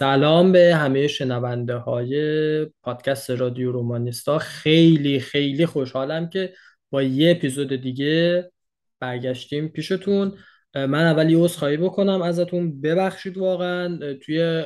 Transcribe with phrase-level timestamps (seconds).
[0.00, 4.38] سلام به همه شنونده های پادکست رادیو رومانیستا.
[4.38, 6.54] خیلی خیلی خوشحالم که
[6.90, 8.50] با یه اپیزود دیگه
[9.00, 10.32] برگشتیم پیشتون.
[10.74, 12.80] من اول یه عذرخواهی بکنم ازتون.
[12.80, 14.64] ببخشید واقعا توی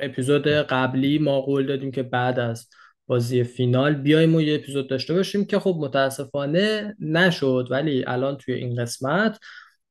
[0.00, 2.68] اپیزود قبلی ما قول دادیم که بعد از
[3.06, 7.68] بازی فینال بیایم و یه اپیزود داشته باشیم که خب متاسفانه نشد.
[7.70, 9.38] ولی الان توی این قسمت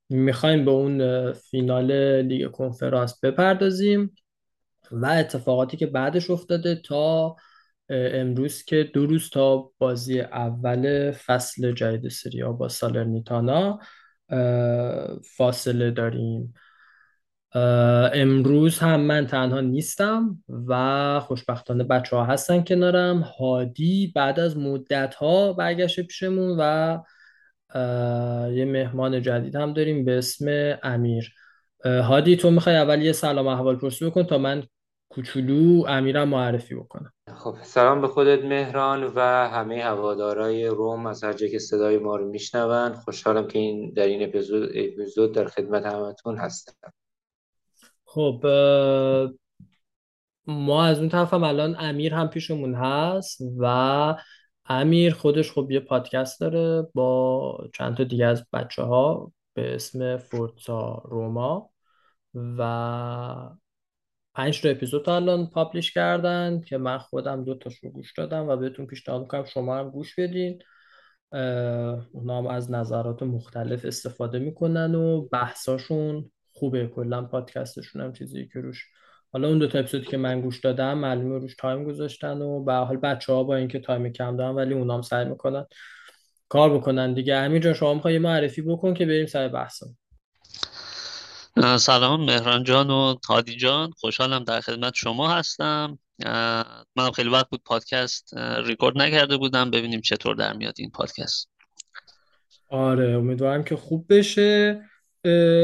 [0.09, 4.15] می‌خوایم به اون فینال لیگ کنفرانس بپردازیم.
[4.91, 7.35] و اتفاقاتی که بعدش افتاده تا
[7.89, 13.79] امروز که دو روز تا بازی اول فصل جدید سریا با سالرنیتانا
[15.37, 16.53] فاصله داریم.
[18.13, 23.19] امروز هم من تنها نیستم و خوشبختانه بچه ها هستن کنارم.
[23.19, 26.97] هادی بعد از مدت ها برگشت پیشمون و
[28.51, 31.33] یه مهمان جدید هم داریم به اسم امیر.
[31.85, 34.63] هادی تو می‌خوای اول یه سلام احوال پرسی بکن تا من
[35.19, 37.13] کوچولو امیرم معرفی بکنم.
[37.35, 41.05] خب سلام به خودت مهران و همه هوادارای روم.
[41.05, 45.45] از هر که صدای ما رو میشنون خوشحالم که این در این اپیزود, اپیزود در
[45.45, 46.93] خدمت همتون هستم.
[48.05, 48.45] خب
[50.47, 54.15] ما از اون طرف هم الان امیر هم پیشمون هست و
[54.65, 60.17] امیر خودش خب یه پادکست داره با چند تا دیگه از بچه ها به اسم
[60.17, 61.69] فورتسا روما
[62.33, 63.49] و
[64.39, 68.47] پنج تا اپیزود تا الان publish کردن که من خودم دو تاش رو گوش دادم
[68.49, 70.59] و بهتون پیشنهاد می‌کنم شما هم گوش بدین.
[72.11, 76.87] اونا هم از نظرات مختلف استفاده می‌کنن و بحثاشون خوبه.
[76.87, 78.85] کلا پادکستشون هم چیزی که روش
[79.33, 82.68] حالا اون دو تا اپیزودی که من گوش دادم معلومه روش time گذاشتن و به
[82.68, 85.65] هر حال بچه ها با اینکه time کم دارن ولی اونا هم سعی می‌کنن
[86.49, 87.35] کار بکنن دیگه.
[87.35, 89.97] امیر جان شما می‌خوای معرفی بکن که بریم سر بحثم
[91.59, 93.91] سلام مهران جان و هادی جان.
[93.91, 95.99] خوشحالم در خدمت شما هستم.
[96.95, 99.71] منم خیلی وقت بود پادکست ریکورد نکرده بودم.
[99.71, 101.49] ببینیم چطور در میاد این پادکست.
[102.69, 104.81] آره امیدوارم که خوب بشه.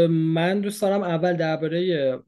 [0.10, 2.20] من دوست دارم اول درباره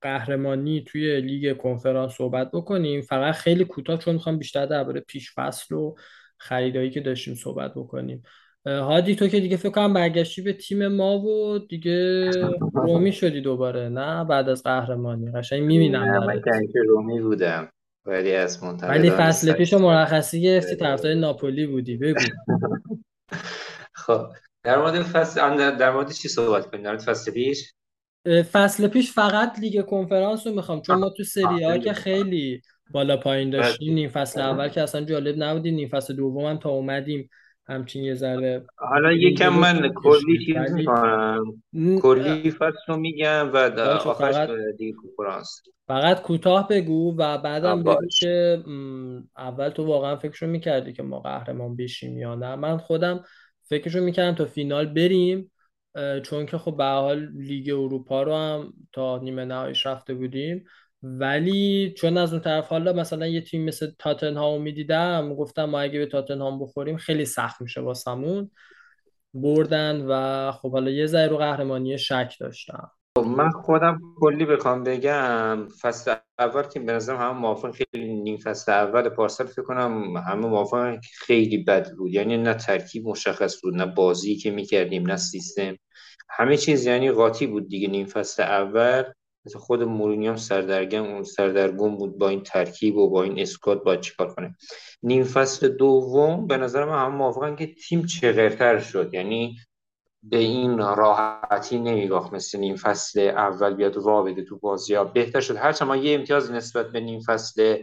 [0.00, 3.00] قهرمانی توی لیگ کنفرانس صحبت بکنیم.
[3.00, 5.94] فقط خیلی کوتاه چون می‌خوام بیشتر درباره پیش فصل و
[6.38, 8.22] خریدایی که داشتیم صحبت بکنیم.
[8.66, 12.30] هادی تو که دیگه فکر کنم برگشتی به تیم ما و دیگه
[12.74, 13.88] رومی شدی دوباره.
[13.88, 15.30] نه بعد از قهرمانی.
[15.32, 16.40] قشنگ می‌بینم من
[16.72, 17.68] که رومی بودم.
[18.06, 21.96] ولی از ولی فصل پیش مرخصی گرفتی طرفدار ناپولی بودی.
[21.96, 22.20] بگو.
[24.06, 24.26] خب
[24.62, 27.72] در مورد فصل در مورد چی صحبت کنیم؟ در مورد فصل پیش؟
[28.52, 32.60] فصل پیش فقط لیگ کنفرانس رو می‌خوام چون ما تو سری ها که خیلی.
[32.90, 33.94] بالا پایین داشتیم.
[33.94, 37.28] نیم فصل اول که اصلا جالب نبودیم نیم فصل دوم هم تا اومدیم.
[37.68, 41.62] همچین یه ذره حالا یکم من کلی چیز می‌کنم
[42.02, 48.62] کلی فصل رو میگم و آخرش دیگه کنفرانس فقط کوتاه بگو و بعدم بگو که
[49.36, 52.56] اول تو واقعا فکرشو می‌کردی که ما قهرمان بشیم یا نه.
[52.56, 53.24] من خودم
[53.62, 55.52] فکرشو می‌کردم تا فینال بریم
[56.22, 60.64] چون که خب به حال لیگ اروپا رو هم تا نیمه نهاییش رفته بودیم.
[61.02, 65.98] ولی چون از اون طرف حالا مثلا یه تیم مثل تاتنهام می‌دیدم گفتم ما اگه
[65.98, 68.50] به تاتنهام بخوریم خیلی سخت میشه واسمون.
[69.34, 72.90] بردن و خب حالا یه ذره رو قهرمانی شک داشتم.
[73.18, 78.36] خب، من خودم کلی بخوام بگم فصل اول که به نظرم همه موافق خیلی نیم
[78.36, 82.14] فصل اول پارسال فکر کنم همه موافق خیلی بد بود.
[82.14, 85.76] یعنی نه ترکیب مشخص بود نه بازی که می‌کردیم نه سیستم.
[86.30, 89.04] همه چیز یعنی قاطی بود دیگه نیم فصل اول.
[89.46, 94.00] مثل خود مورینیو هم سردرگم سردرگم بود با این ترکیب و با این اسکات باید
[94.00, 94.56] چیکار کنه.
[95.02, 99.14] نیم فصل دوم به نظر من هم موافقن که تیم چغرتر شد.
[99.14, 99.56] یعنی
[100.22, 104.94] به این راحتی نمیگاه مثل نیم فصل اول بیاد وا بده تو بازی.
[104.94, 105.56] ها بهتر شد.
[105.56, 107.82] هرچند ما یه امتیاز نسبت به نیم فصل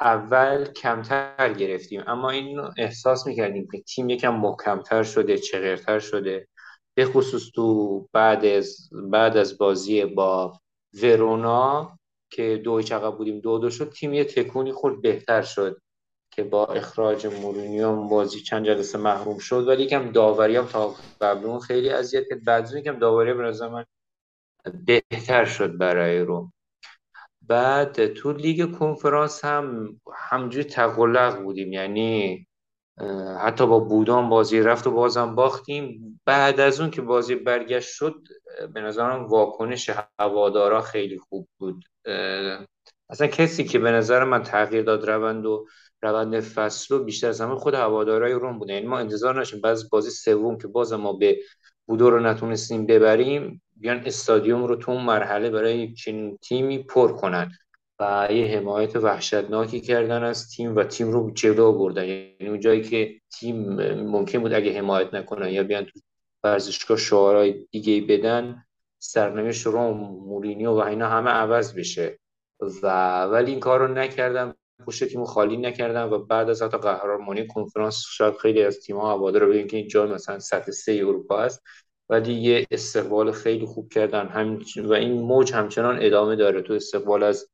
[0.00, 2.02] اول کمتر گرفتیم.
[2.06, 6.48] اما این احساس می‌کردیم که تیم یکم محکمتر شده چغرتر شده.
[6.94, 10.60] به خصوص تو بعد از بعد از بازی با
[11.02, 11.98] ورونا
[12.30, 15.80] که دو عقب بودیم دو دو شد تیم یه تکونی خورد بهتر شد
[16.30, 19.68] که با اخراج مورینیو بازی چند جلسه محروم شد.
[19.68, 22.44] ولی یکم داوری هم تا قبل اون خیلی اذیت کرد.
[22.44, 23.84] بعد یکم داوری به من
[24.86, 26.50] بهتر شد برای رو
[27.42, 31.72] بعد تو لیگ کنفرانس هم همجوری تقلق بودیم.
[31.72, 32.46] یعنی
[33.40, 36.20] حتی با بودان بازی رفت و بازم باختیم.
[36.24, 38.14] بعد از اون که بازی برگشت شد
[38.74, 41.84] به نظرم واکنش هوادارا خیلی خوب بود.
[43.10, 45.66] اصلا کسی که به نظر من تغییر داد روند و
[46.02, 48.72] روند فصل و بیشتر از همه خود هوادارای روم بوده.
[48.72, 51.38] یعنی ما انتظار نشیم بعد بازی سوم که باز ما به
[51.86, 57.50] بودو رو نتونستیم ببریم بیان استادیوم رو تو اون مرحله برای چنین تیمی پر کنن
[58.00, 62.82] و یه حمایت وحشتناکی کردن از تیم و تیم رو جلو بردن یعنی اون جایی
[62.82, 63.56] که تیم
[63.92, 66.00] ممکن بود اگه حمایت نکنن یا بیان تو
[66.46, 68.64] ورزشگاه شعارهای دیگه بدن
[68.98, 72.18] سرنوشت رو مورینیو و اینا همه عوض بشه.
[72.82, 74.54] و ولی این کار رو نکردم
[74.86, 79.10] پشت تیم خالی نکردم و بعد از حتی قهرمانی کنفرانس شاید خیلی از تیم ها
[79.10, 81.62] هوادار رو بگن که این جای مثلا سطح سه اروپا است.
[82.08, 84.26] ولی یه استقبال خیلی خوب کردن.
[84.28, 86.62] هم و این موج همچنان ادامه داره.
[86.62, 87.48] تو استقبال از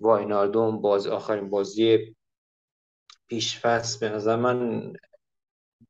[0.00, 2.14] واینالدوم باز آخرین بازی
[3.28, 4.92] پیشفست به نظر من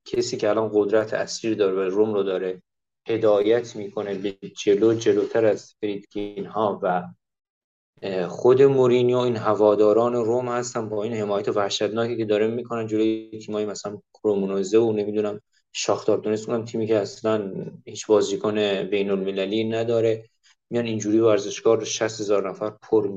[0.04, 2.62] کسی که الان قدرت اصلی داره و روم رو داره
[3.08, 7.08] هدایت می‌کنه به جلو جلوتر از فریدکین ها و
[8.28, 13.66] خود مورینیو این هواداران روم هستن با این حمایت وحشتناکی که داره می‌کنن جلوی تیمایی
[13.66, 15.40] مثلا کرومونوزه و نمی‌دونم
[15.72, 17.52] شاختار دونست اونم تیمی که اصلا
[17.84, 20.24] هیچ بازیکن بین المللی نداره.
[20.70, 23.08] میان اینجوری ورزشگاه رو 60 هزار نفر پر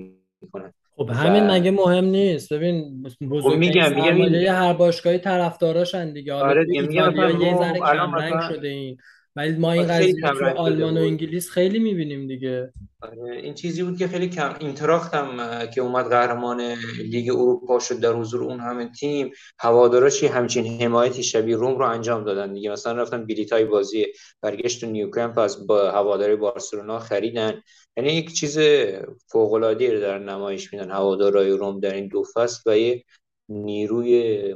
[0.41, 0.73] می‌کنن.
[0.97, 1.53] خب همین و...
[1.53, 6.33] مگه مهم نیست؟ ببین بزرگترین خب میگم میگم هر باشگاهی طرفداراشن دیگه.
[6.33, 8.97] حالا آره دیگه یه ذره کم رنگ شده این.
[9.37, 12.73] ولی ما این قضیه تو آلمان و انگلیس خیلی می‌بینیم دیگه.
[13.01, 16.61] آره این چیزی بود که خیلی کم اینتراخت هم که اومد قهرمان
[16.99, 22.23] لیگ اروپا شد در حضور اون همه تیم هواداراشی همچین حمایتی شبیه روم رو انجام
[22.23, 22.71] دادن دیگه.
[22.71, 24.05] مثلا رفتن بلیتای بازی
[24.41, 27.61] برگشت نیوکمپ از با هواداری بارسلونا خریدن.
[27.97, 28.59] یعنی یک چیز
[29.27, 30.91] فوق العاده رو در نمایش میدن.
[30.91, 33.03] هوادارای روم در این دو فصل و یه
[33.49, 34.53] نیروی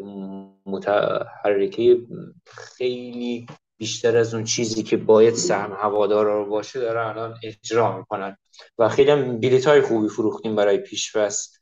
[0.66, 1.98] متحرکه
[2.46, 3.46] خیلی
[3.82, 8.38] بیشتر از اون چیزی که باید سهم هوادار رو باشه داره الان اجرا می‌کنن
[8.78, 11.58] و خیلی هم بیلیت های خوبی فروختیم برای پیش فصل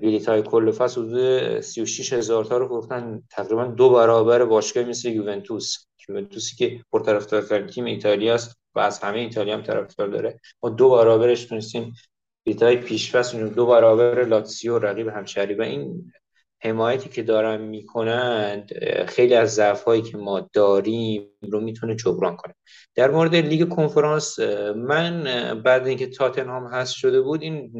[0.00, 3.22] بیلیت های کل فصل حدود 36 هزار تا رو فروختن.
[3.30, 5.76] تقریبا دو برابر باشگاه مثل یوونتوس.
[6.08, 10.40] یوونتوسی که پرطرفدارترین تیم ایتالیا است و از همه ایتالیا هم طرفدار داره.
[10.62, 11.94] ما دو برابرش تونستیم.
[12.44, 15.54] بیلیت های پیش فصل دو برابر لاتسیو رقیب همشهری.
[15.54, 16.12] و این
[16.64, 18.72] حمایتی که دارن می‌کنند
[19.08, 22.54] خیلی از ضعف هایی که ما داریم رو می‌تونه جبران کنه.
[22.94, 24.38] در مورد لیگ کنفرانس
[24.76, 25.24] من
[25.64, 27.72] بعد اینکه تاتنهام هست شده بود این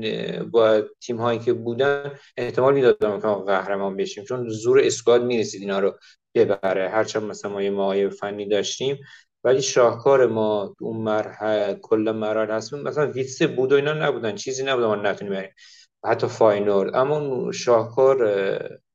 [0.51, 5.79] با تیم هایی که بودن احتمال می‌دادم که قهرمان بشیم چون زور اسکواد می‌رسید اینا
[5.79, 5.99] رو
[6.35, 6.89] ببره.
[6.89, 8.99] هرچند مثلا ما یه تیمای فنی داشتیم
[9.45, 14.35] ولی شاهکار ما اون مرحله کل مراحل هست مثلا ویتسه بود و اینا نبودن.
[14.35, 15.51] چیزی نبود ما نتونیم بریم.
[16.05, 18.19] حتی فاینورد اما شاهکار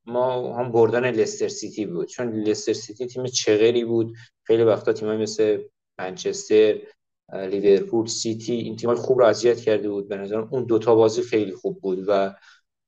[0.05, 2.07] ما هم بردن لستر سیتی بود.
[2.07, 4.13] چون لستر سیتی تیم چغری بود.
[4.43, 5.61] خیلی وقتا تیمای مثل
[5.99, 6.77] منچستر
[7.33, 10.07] لیورپول سیتی این تیمای خوب رو اذیت کرده بود.
[10.07, 12.35] به نظرم اون دوتا بازی خیلی خوب بود و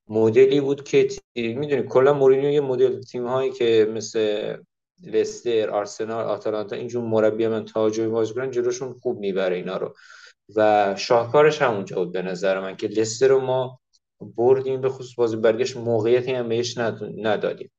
[0.10, 4.56] مدلی بود که می‌دونی کلا مورینیو یه مدل تیم هایی که مثل
[5.04, 9.94] لستر آرسنال آتالانتا اینجور مربی من تاجوی بازی کنن جلوشون خوب می‌بره اینا رو.
[10.56, 13.81] و شاهکارش همونجا بود به نظر من که لستر رو ما
[14.38, 16.78] بردیم به خصوص بازی برگشت موقعیتی هم بهش
[17.18, 17.72] ندادیم.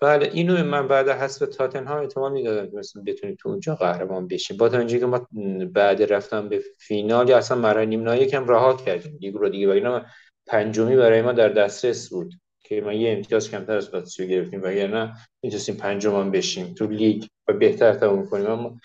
[0.00, 4.56] بله اینو من بعد حذف تاتنهام احتمال می‌دادم که مثلا بتونیم تو اونجا قهرمان بشیم.
[4.56, 5.26] با توجه که ما
[5.72, 9.16] بعد رفتن به فینال یا اصلا مرحله نیم نهایی یکم رها کردیم.
[9.16, 10.06] دیگه رو دیگه وگرنه
[10.46, 15.16] پنجمی برای ما در دسترس بود که ما یه امتیاز کمتر از لاتزیو گرفتیم وگرنه
[15.42, 18.46] می‌تونستیم پنجم بشیم تو لیگ و بهتر تموم کنیم.
[18.46, 18.80] اما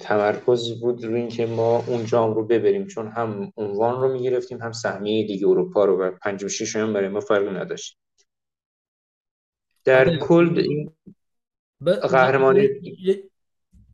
[0.00, 4.72] تمرکز بود روی اینکه ما اون جام رو ببریم چون هم عنوان رو می‌گرفتیم هم
[4.72, 7.98] سهمیه لیگ اروپا رو و پنج و شیش هم برای ما فرق نداشت.
[9.84, 10.92] در کل این
[12.02, 12.68] قهرمانی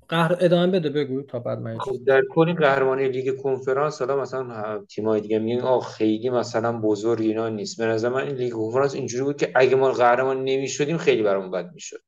[0.09, 4.21] قهر ادامه بده بگو تا بعد من خب، در کل این قهرمانی لیگ کنفرانس حالا
[4.21, 7.79] مثلا تیمای دیگه میگن آ خیلی مثلا بزرگ اینا نیست.
[7.79, 11.51] به نظر من این لیگ کنفرانس اینجوری بود که اگه ما قهرمان نمی‌شدیم خیلی برامون
[11.51, 12.01] بد می‌شد.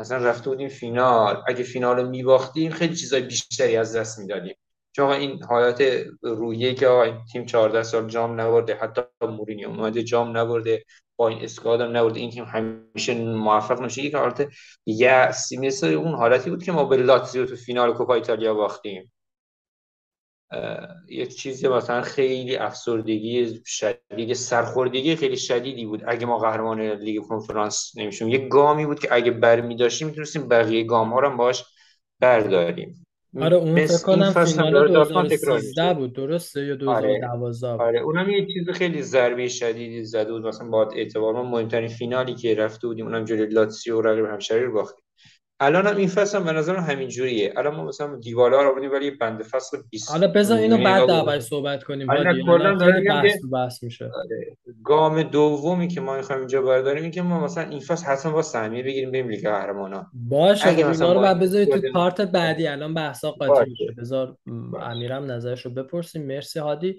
[0.00, 1.42] مثلا رفته بودیم فینال.
[1.48, 4.54] اگه فینال رو میباختیم خیلی چیزای بیشتری از دست می‌دادیم.
[4.92, 5.82] چون این حالت
[6.22, 10.84] رویه که آقا تیم 14 سال جام نبرده حتی مورینیو اومده جام نبرده
[11.16, 14.02] با این اسکواد هم نبرده این تیم همیشه موفق نشه.
[14.02, 14.48] یک حالت
[14.86, 19.12] یه مثل اون حالتی بود که ما به لاتزیو تو فینال کوپا ایتالیا باختیم.
[21.08, 26.02] یک چیزی مثلا خیلی افسردگی شدید سرخوردگی خیلی شدیدی بود.
[26.06, 30.84] اگه ما قهرمان لیگ کنفرانس نمیشیم یک گامی بود که اگه برمی داشتیم می‌تونستیم بقیه
[30.84, 31.64] گام ها رو باش
[32.20, 33.06] برداریم.
[33.40, 37.82] آره اون فکر کنم فینال داره 2013 بود درسته؟ یا 2012 آره.
[37.82, 40.46] آره اونم یه چیز خیلی ضربه شدیدی زده بود.
[40.46, 44.72] مثلا با اعتبار ما مهمترین فینالی که رفته بودیم اونم جلوی لاتسیو رقیب همشری رو
[44.72, 45.04] باختیم.
[45.62, 47.52] الان هم این فصل هم به نظرم همین جوریه.
[47.56, 51.42] الان ما مثلا دیوالا رو بودیم ولی بند فصل 20 حالا بذار اینو بعد دربارش
[51.42, 54.04] صحبت کنیم الان بحث بحث میشه.
[54.04, 54.56] آره.
[54.84, 58.42] گام دومی که ما می‌خوایم اینجا برداریم این که ما مثلا این فصل حتما با
[58.42, 62.66] سهمیه بگیریم بریم لیگ قهرمانان باشه اگه مثلا اینا رو بعد بذاری تو پارت بعدی.
[62.66, 63.70] الان بحثا قاطی.
[63.70, 63.94] میشه.
[63.98, 64.36] بذار.
[64.80, 66.26] امیرم نظرش رو بپرسیم.
[66.26, 66.96] مرسی هادی.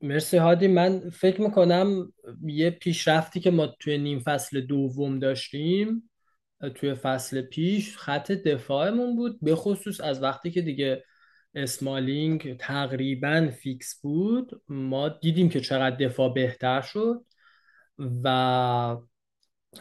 [0.00, 0.68] مرسی هادی.
[0.68, 2.12] من فکر می‌کنم
[2.46, 6.07] یه پیشرفتی که ما توی نیم فصل دوم داشتیم
[6.74, 11.04] توی فصل پیش خط دفاعمون بود به خصوص از وقتی که دیگه
[11.54, 17.24] اسمالینگ تقریبا فیکس بود ما دیدیم که چقدر دفاع بهتر شد
[18.24, 18.96] و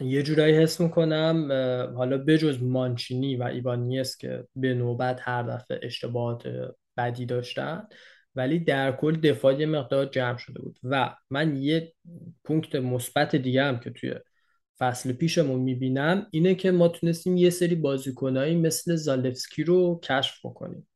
[0.02, 1.52] یه جورایی حس می‌کنم
[1.96, 6.44] حالا بجز مانچینی و ایبانیس که به نوبت هر دفعه اشتباهات
[6.98, 7.88] بدی داشتن
[8.36, 10.80] ولی در کل دفاع یه مقدار جمع شده بود.
[10.84, 11.94] و من یه
[12.44, 14.14] پونکت مثبت دیگه هم که توی
[14.80, 20.88] فصل پیشمون می‌بینم اینه که ما تونستیم یه سری بازیکنایی مثل زالفسکی رو کشف بکنیم.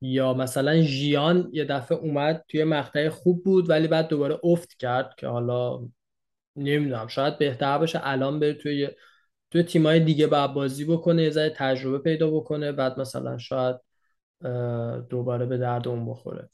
[0.00, 5.14] یا مثلا ژیان یه دفعه اومد توی مقطع خوب بود ولی بعد دوباره افت کرد
[5.18, 5.88] که حالا
[6.56, 8.88] نمی‌دونم شاید بهتر باشه الان بره توی
[9.50, 13.76] توی تیمای دیگه بعد بازی بکنه یه ذره تجربه پیدا بکنه بعد مثلا شاید
[15.08, 16.50] دوباره به درد اون بخوره.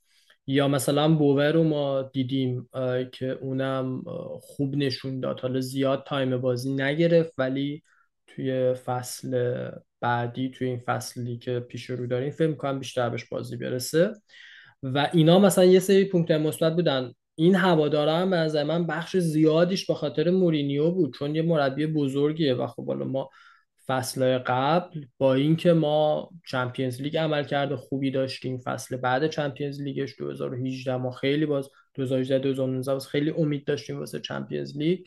[0.50, 2.68] یا مثلا بوور رو ما دیدیم
[3.12, 4.02] که اونم
[4.40, 5.40] خوب نشون داد.
[5.40, 7.82] حالا زیاد time بازی نگرفت ولی
[8.26, 13.56] توی فصل بعدی توی این فصلی که پیش رو داریم فکر می‌کنم بیشتر بهش بازی
[13.56, 14.12] برسه.
[14.82, 17.12] و اینا مثلا یه سری point مثبت بودن.
[17.34, 21.86] این هوادارا هم به نظر من بخش زیادیش به خاطر مورینیو بود چون یه مربی
[21.86, 23.30] بزرگیه و خب حالا ما
[23.90, 28.58] فصل قبل با اینکه ما چمپیونز لیگ عمل کرده خوبی داشتیم.
[28.58, 34.20] فصل بعد چمپیونز لیگش 2018 ما خیلی باز 2018 2019 باز خیلی امید داشتیم واسه
[34.20, 35.06] چمپیونز لیگ.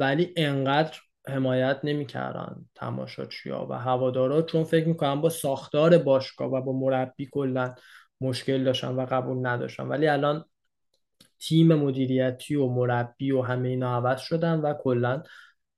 [0.00, 0.98] ولی انقدر
[1.28, 4.42] حمایت نمی‌کردن تماشاچیها و هوادارا.
[4.42, 7.74] چون فکر می‌کنم با ساختار باشگاه و با مربی کلا
[8.20, 9.84] مشکل داشتن و قبول نداشتن.
[9.84, 10.44] ولی الان
[11.38, 15.22] تیم مدیریتی و مربی و همه اینا عوض شدن و کلا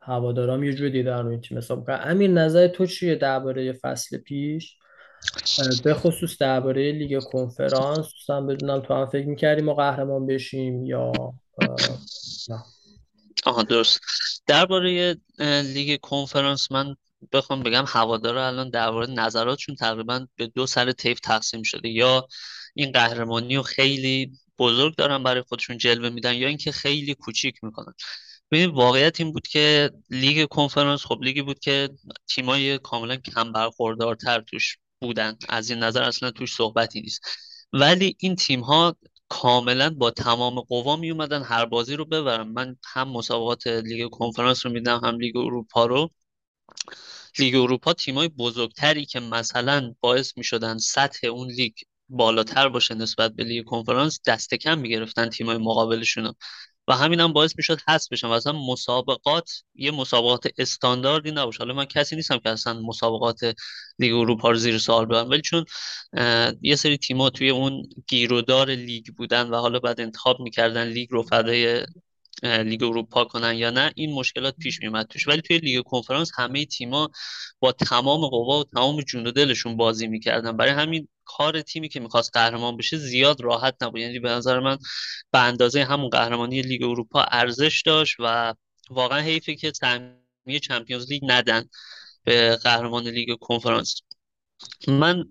[0.09, 0.73] هوادارام یه
[1.03, 4.77] دارن روی این تیم حساب امیر نظر تو چیه درباره فصل پیش؟
[5.85, 11.13] به خصوص درباره لیگ کنفرانس دوستم بدونم تو هم فکر می‌کردی ما قهرمان بشیم یا
[12.49, 12.65] نه؟
[13.47, 14.01] آها درست.
[14.47, 15.17] درباره
[15.75, 16.97] لیگ کنفرانس من
[17.33, 21.89] بخوام بگم هوادارا الان درباره نظراتشون تقریبا به دو سر طیف تقسیم شده.
[21.89, 22.29] یا
[22.75, 27.95] این قهرمانی رو خیلی بزرگ دارن برای خودشون جلوه میدن یا اینکه خیلی کوچیک می‌کنن.
[28.51, 31.89] ببین واقعیت این بود که لیگ کنفرانس خب لیگی بود که
[32.29, 35.37] تیمای کاملا کم برخوردارتر توش بودن.
[35.49, 37.21] از این نظر اصلا توش صحبتی نیست.
[37.73, 38.97] ولی این تیم ها
[39.29, 42.49] کاملا با تمام قوا می اومدن هر بازی رو ببرن.
[42.49, 46.11] من هم مسابقات لیگ کنفرانس رو دیدم هم لیگ اروپا رو.
[47.39, 51.73] لیگ اروپا تیمای بزرگتری که مثلا باعث می شدن سطح اون لیگ
[52.09, 56.35] بالاتر باشه نسبت به لیگ کنفرانس دست کم می گرفتن تیمای مقابلشون.
[56.89, 61.59] و همین هم باعث می شد حذف بشن و اصلا مسابقات یه مسابقات استانداردی نباشه.
[61.59, 63.41] حالا من کسی نیستم که اصلا مسابقات
[63.99, 65.31] لیگ اروپا رو زیر سوال ببرم.
[65.31, 65.65] ولی چون
[66.63, 71.23] یه سری تیم‌ها توی اون گیرودار لیگ بودن و حالا بعد انتخاب می‌کردن لیگ رو
[71.23, 71.87] فدای
[72.43, 75.29] لیگ اروپا کنن یا نه این مشکلات پیش میومد توش.
[75.29, 77.11] ولی توی لیگ کنفرانس همه تیما
[77.61, 80.57] با تمام قوا و تمام جون دلشون بازی می‌کردن.
[80.57, 84.01] برای همین کار تیمی که می‌خواست قهرمان بشه زیاد راحت نبود.
[84.01, 84.79] یعنی به نظر من
[85.33, 88.55] به اندازه همون قهرمانی لیگ اروپا ارزش داشت و
[88.91, 91.65] واقعا حیفه که سهمیه چمپیونز لیگ ندن
[92.25, 94.01] به قهرمان لیگ کنفرانس.
[94.89, 95.25] من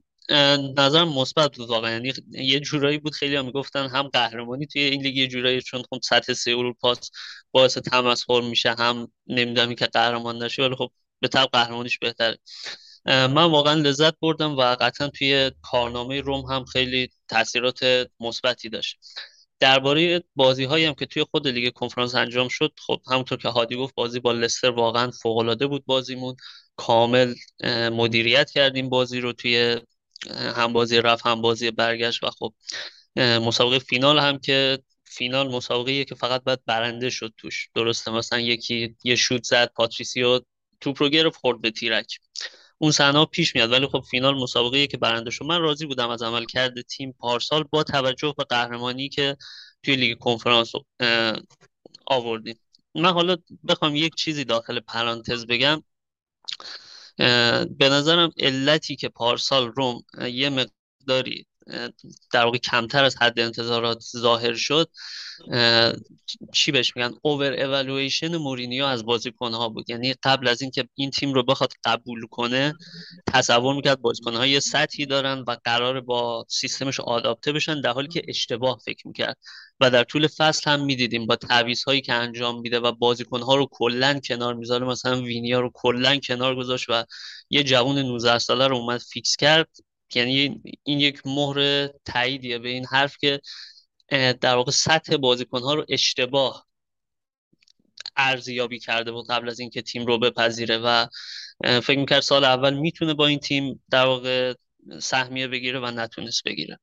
[0.77, 1.91] نظرم مثبت بود واقعا.
[1.91, 5.83] یعنی یه جورایی بود خیلی هم می‌گفتن هم قهرمانی توی این لیگ یه جورایی چون
[5.89, 7.11] خب سطح سه اروپاست
[7.51, 12.37] باعث تمسخر میشه هم نمی‌دونم که قهرمان نشه ولی خب به طب قهرمانیش بهتره.
[13.07, 17.79] من واقعا لذت بردم و قطعا توی کارنامه روم هم خیلی تاثیرات
[18.19, 18.97] مثبتی داشت.
[19.59, 23.75] درباره بازی هایی هم که توی خود لیگ کنفرانس انجام شد خب همونطور که هادی
[23.75, 26.35] گفت بازی با لستر واقعا فوق العاده بود بازیمون.
[26.75, 27.35] کامل
[27.91, 29.81] مدیریت کردیم بازی رو توی
[30.29, 32.53] هم بازی رفت هم بازی برگشت و خب
[33.17, 37.69] مسابقه فینال هم که فینال مسابقه که فقط باید برنده شد توش.
[37.75, 40.39] درسته مثلا یکی یه شوت زد پاتریسیو
[40.81, 42.19] توپ رو گرفت خورد به تیرک.
[42.77, 43.71] اون صحنه پیش میاد.
[43.71, 45.45] ولی خب فینال مسابقه که برنده شد.
[45.45, 49.37] من راضی بودم از عملکرد تیم پارسال با توجه به قهرمانی که
[49.83, 50.71] توی لیگ کنفرانس
[52.05, 52.59] آوردیم.
[52.95, 55.83] من حالا بخوام یک چیزی داخل پرانتز بگم.
[57.77, 61.45] به نظرم علتی که پارسال روم یه مقداری
[62.33, 64.89] در واقع کمتر از حد انتظارات ظاهر شد
[66.53, 69.89] چی بهش میگن؟ اوور اولویشن مورینیو از بازیکنها بود.
[69.89, 72.73] یعنی قبل از اینکه این تیم رو بخواد قبول کنه
[73.33, 78.21] تصور می‌کرد بازیکنها یه سطحی دارن و قرار با سیستمش آداپته بشن در حالی که
[78.27, 79.37] اشتباه فکر می‌کرد.
[79.79, 83.67] و در طول فصل هم می‌دیدیم با تعویض هایی که انجام میده و بازیکنها رو
[83.71, 84.85] کلا کنار می‌ذاره.
[84.85, 87.03] مثلا وینیا رو کلا کنار گذاشت و
[87.49, 89.69] یه جوون 19 ساله رو اومد فیکس کرد.
[90.15, 93.41] یعنی این یک مهر تاییدیه به این حرف که
[94.41, 96.67] در واقع سطح بازیکن ها رو اشتباه
[98.15, 101.05] ارزیابی کرده بود قبل از اینکه تیم رو بپذیره و
[101.63, 104.53] فکر می‌کرد سال اول می‌تونه با این تیم در واقع
[104.99, 106.79] سهمیه بگیره و نتونست بگیره.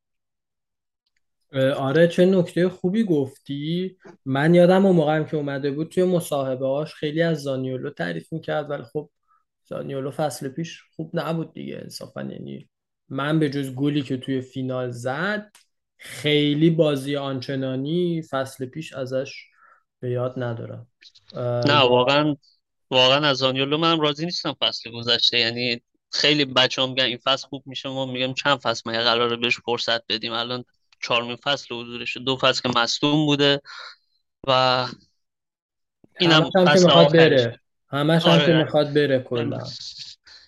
[1.77, 3.97] آره چه نکته خوبی گفتی.
[4.25, 8.71] من یادم اون موقعی که اومده بود توی مصاحبه هاش خیلی از زانیولو تعریف می‌کرد
[8.71, 9.11] ولی خب
[9.65, 12.69] زانیولو فصل پیش خوب نبود دیگه انصافا یعنی
[13.09, 15.53] من به جز گلی که توی فینال زد
[15.97, 19.33] خیلی بازی آنچنانی فصل پیش ازش
[20.01, 20.87] به یاد ندارم.
[21.67, 22.37] نه واقعا
[22.91, 25.39] واقعا از زانیولو من راضی نیستم فصل گذشته.
[25.39, 25.83] یعنی
[26.13, 29.59] خیلی بچه هم میگن این فصل خوب میشه ما میگم چند فصل ما قراره بهش
[29.59, 30.65] فرصت بدیم؟ الان
[31.03, 33.61] چهارمین فصل حضورش دو فصل که مصدوم بوده
[34.47, 34.87] و
[36.21, 37.61] اینم هم که می‌خواد بره.
[37.89, 38.59] همش هم که آره.
[38.59, 39.59] می‌خواد بره کلا.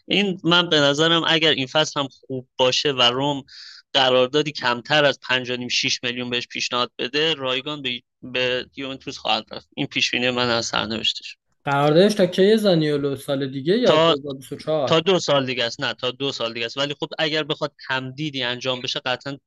[0.09, 3.45] این من به نظرم اگر این فصل هم خوب باشه و روم
[3.93, 9.69] قراردادی کمتر از 5.5 6 میلیون بهش پیشنهاد بده رایگان به به یوونتوس خواهد رفت.
[9.77, 11.37] این پیش بینی من از سرنوشتش.
[11.65, 15.81] قراردادش تا کی زانیولو سال دیگه یا تا, تا دو سال دیگه است.
[15.81, 16.79] نه تا دو سال دیگه است.
[16.79, 19.39] ولی خب اگر بخواد تمدیدی انجام بشه قطعا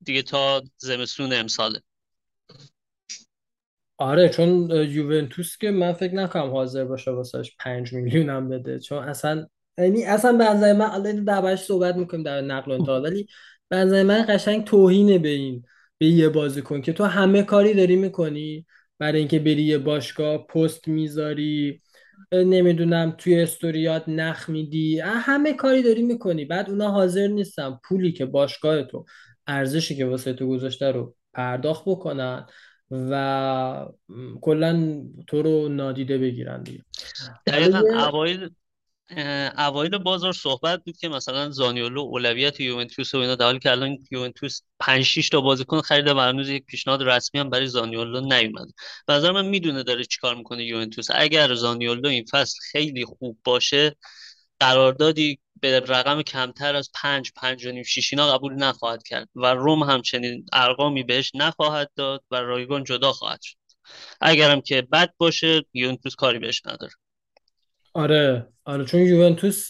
[0.00, 1.82] دیگه تا زمستون امساله.
[3.96, 8.78] آره چون یوونتوس که من فکر نکنم حاضر باشه واسهش 5 میلیون هم بده.
[8.78, 9.46] چون اصلا
[9.78, 13.26] یعنی اصلا به نظر من الان دربارش صحبت می‌کنیم در نقل و انتقال ولی
[13.68, 15.64] به نظر من قشنگ توهینه به این
[15.98, 18.66] به یه بازیکن که تو همه کاری داری می‌کنی.
[18.98, 21.82] برای اینکه بری یه باشگاه پست می‌ذاری
[22.32, 26.44] نمی‌دونم توی استوریات نخ میدی همه کاری داری می‌کنی.
[26.44, 29.04] بعد اونا حاضر نیستن پولی که باشگاه تو
[29.46, 32.46] ارزشی که واسه تو گذاشته رو پرداخت بکنن
[32.90, 33.86] و
[34.40, 36.84] کلا تو رو نادیده بگیرن دیگه.
[37.46, 38.50] دقیقا اوایل
[39.58, 43.98] اوایل بازار صحبت بود که مثلا زانیولو اولویت یوونتوس و اینا در حالی که الان
[44.10, 48.68] یوونتوس 5 6 تا بازیکن خریده و هنوز یک پیشنهاد رسمی هم برای زانیولو نیومد.
[49.08, 51.06] نظر من می‌دونه داره چیکار می‌کنه یوونتوس.
[51.14, 53.96] اگر زانیولو این فصل خیلی خوب باشه
[54.60, 59.82] قراردادی به رقم کمتر از 5 5 و 6 اینا قبول نخواهد کرد و روم
[59.82, 63.56] همچنین ارقامی بهش نخواهد داد و رایگان جدا خواهد شد.
[64.20, 66.92] اگرم که بد باشه یوونتوس کاری بهش نداره.
[67.94, 69.68] آره آره چون یوونتوس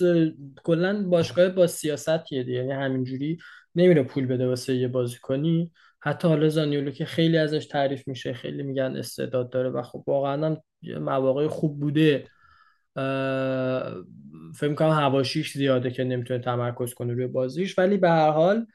[0.64, 3.38] کلا باشگاه با سیاستیه دیگه یعنی همینجوری
[3.74, 5.72] نمیره پول بده واسه یه بازیکنی.
[6.00, 10.46] حتی حالا زانیولو که خیلی ازش تعریف میشه خیلی میگن استعداد داره و خب واقعا
[10.46, 10.58] هم
[10.98, 12.26] مواقع خوب بوده.
[14.54, 17.78] فکر می‌کنم هواشیش زیاده که نمی‌تونه تمرکز کنه روی بازیش.
[17.78, 18.66] ولی به هر حال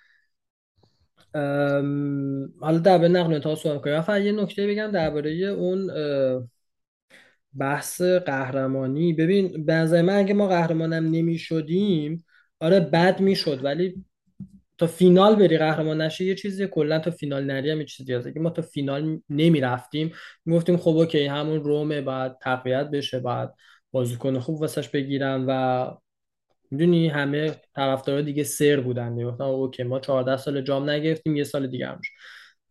[2.62, 5.90] حالا در به نقل تا سوال فقط یه نکته بگم درباره اون
[7.58, 9.14] بحث قهرمانی.
[9.14, 12.26] ببین به نظر من اگه ما قهرمانم نمی شدیم
[12.60, 14.06] آره بد می‌شد ولی
[14.78, 18.28] تا فینال بری قهرمان نشی یه چیزی کلا تا فینال نری هم یه چیزی هست.
[18.28, 20.12] اگه ما تا فینال نمی رفتیم
[20.46, 23.54] می‌گفتیم خب OK همون رومه بعد تقویت بشه بعد
[23.92, 25.92] بازیکن خوب واسش بگیرن و
[26.72, 29.14] می‌دونی همه طرفدارا دیگه سر بودن.
[29.14, 32.08] می‌گفتن OK ما 14 سال جام نگرفتیم یه سال دیگه همش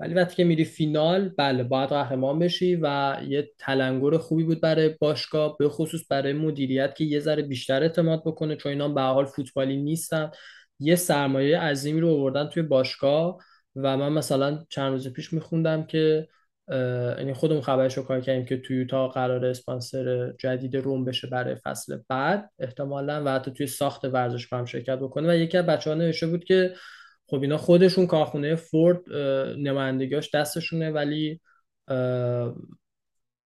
[0.01, 4.89] ولی وقتی که میری فینال بله باید قهرمان بشی و یه تلنگر خوبی بود برای
[5.01, 9.25] باشگاه به خصوص برای مدیریت که یه ذره بیشتر اعتماد بکنه چون اینا به حال
[9.27, 10.31] فوتبالی نیستن.
[10.79, 13.39] یه سرمایه عظیمی رو آوردن توی باشگاه
[13.77, 16.29] و من مثلا چند روز پیش میخوندم که
[17.19, 21.99] یعنی خودمون خبرش رو کار کردیم که تویوتا قرار اسپانسر جدید روم بشه برای فصل
[22.09, 25.29] بعد احتمالا و حتی توی ساخت ورزشگاه هم شرکت بکنه.
[25.29, 26.75] و یکی از بچه ها نوشته بود که
[27.27, 29.13] خب اینا خودشون کارخونه فورد
[29.59, 31.41] نمایندگیاش دستشونه ولی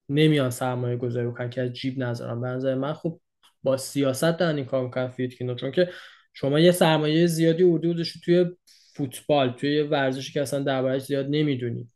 [0.09, 2.41] نمیان سرمایه گذاری بکنن که از جیب نذارن.
[2.41, 3.19] به نظر من خب
[3.63, 5.89] با سیاست دارن این کار می‌کنن فیتکینو چون که
[6.33, 8.45] شما یه سرمایه زیادی اردو توی
[8.93, 11.89] فوتبال توی ورزشی که اصلا دربارش زیاد نمی‌دونی.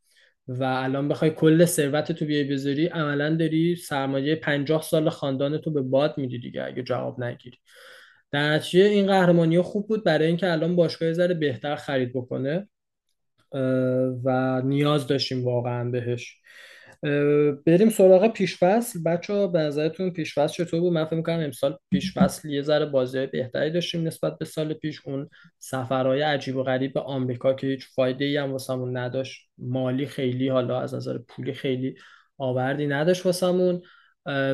[0.47, 5.71] و الان بخوای کل ثروت تو بیای بذاری عملا داری سرمایه 50 سال خاندان تو
[5.71, 7.57] به باد میدی دیگه اگه جواب نگیری.
[8.33, 10.03] در نتیجه این قهرمانی خوب بود.
[10.03, 12.67] برای اینکه الان باشگاه ذره بهتر خرید بکنه
[14.23, 16.37] و نیاز داشتیم واقعا بهش.
[17.65, 19.03] بریم سراغ پیشفصل.
[19.05, 23.25] بچه ها به نظرتون پیشفصل چطور بود؟ من فکر می‌کنم امسال پیشفصل یه ذره بازی
[23.25, 25.01] بهتری داشتیم نسبت به سال پیش.
[25.05, 29.41] اون سفرهای عجیب و غریب به آمریکا که هیچ فایده ای هم واسمون نداشت.
[29.57, 31.95] مالی خیلی حالا از نظر پولی خیلی
[32.37, 33.81] آوردی نداشت واسمون.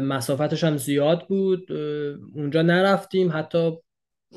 [0.01, 1.71] مسافتش هم زیاد بود.
[2.36, 3.32] اونجا نرفتیم.
[3.34, 3.77] حتی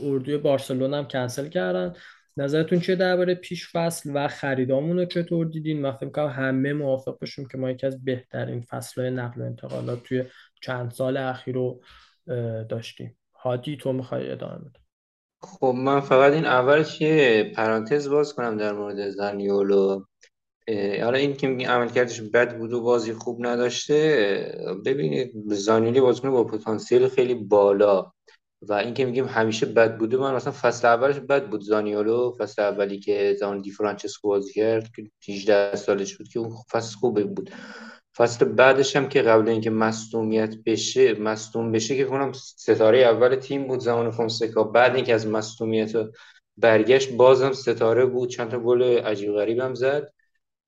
[0.03, 1.93] اردوی بارسلون هم کنسل کردن.
[2.37, 7.19] نظرتون چیه درباره پیش فصل و خریدامون رو چطور دیدین؟ من فکر کنم همه موافق
[7.19, 10.25] باشیم که ما یکی از بهترین فصلهای نقل و انتقالات توی
[10.63, 11.83] چند سال اخیر رو
[12.69, 13.19] داشتیم.
[13.35, 14.81] هادی تو می‌خوای ادامه بده
[15.43, 20.05] خب من فقط این اولش یه پرانتز باز کنم در مورد زانیولو.
[21.03, 26.45] حالا این که میگه عملکردش بد بود و بازی خوب نداشته ببینید زانیولی بازیکن با
[26.45, 28.13] پتانسیل خیلی بالا.
[28.69, 32.37] و این که میگیم همیشه بد بوده من مثلا فصل اولش بد بود زانیولو.
[32.39, 36.97] فصل اولی که زمان دی فرانچسکو بازی کرد که 18 سالش بود که اون فصل
[36.97, 37.51] خوبه بود.
[38.17, 43.67] فصل بعدش هم که قبل اینکه مصدومیت بشه مصدوم بشه که کنم ستاره اول تیم
[43.67, 44.65] بود زمان فونسکا.
[44.65, 45.93] بعد اینکه از مصدومیت
[46.57, 48.29] برگشت بازم ستاره بود.
[48.29, 50.13] چند تا گل عجیب غریبم زد.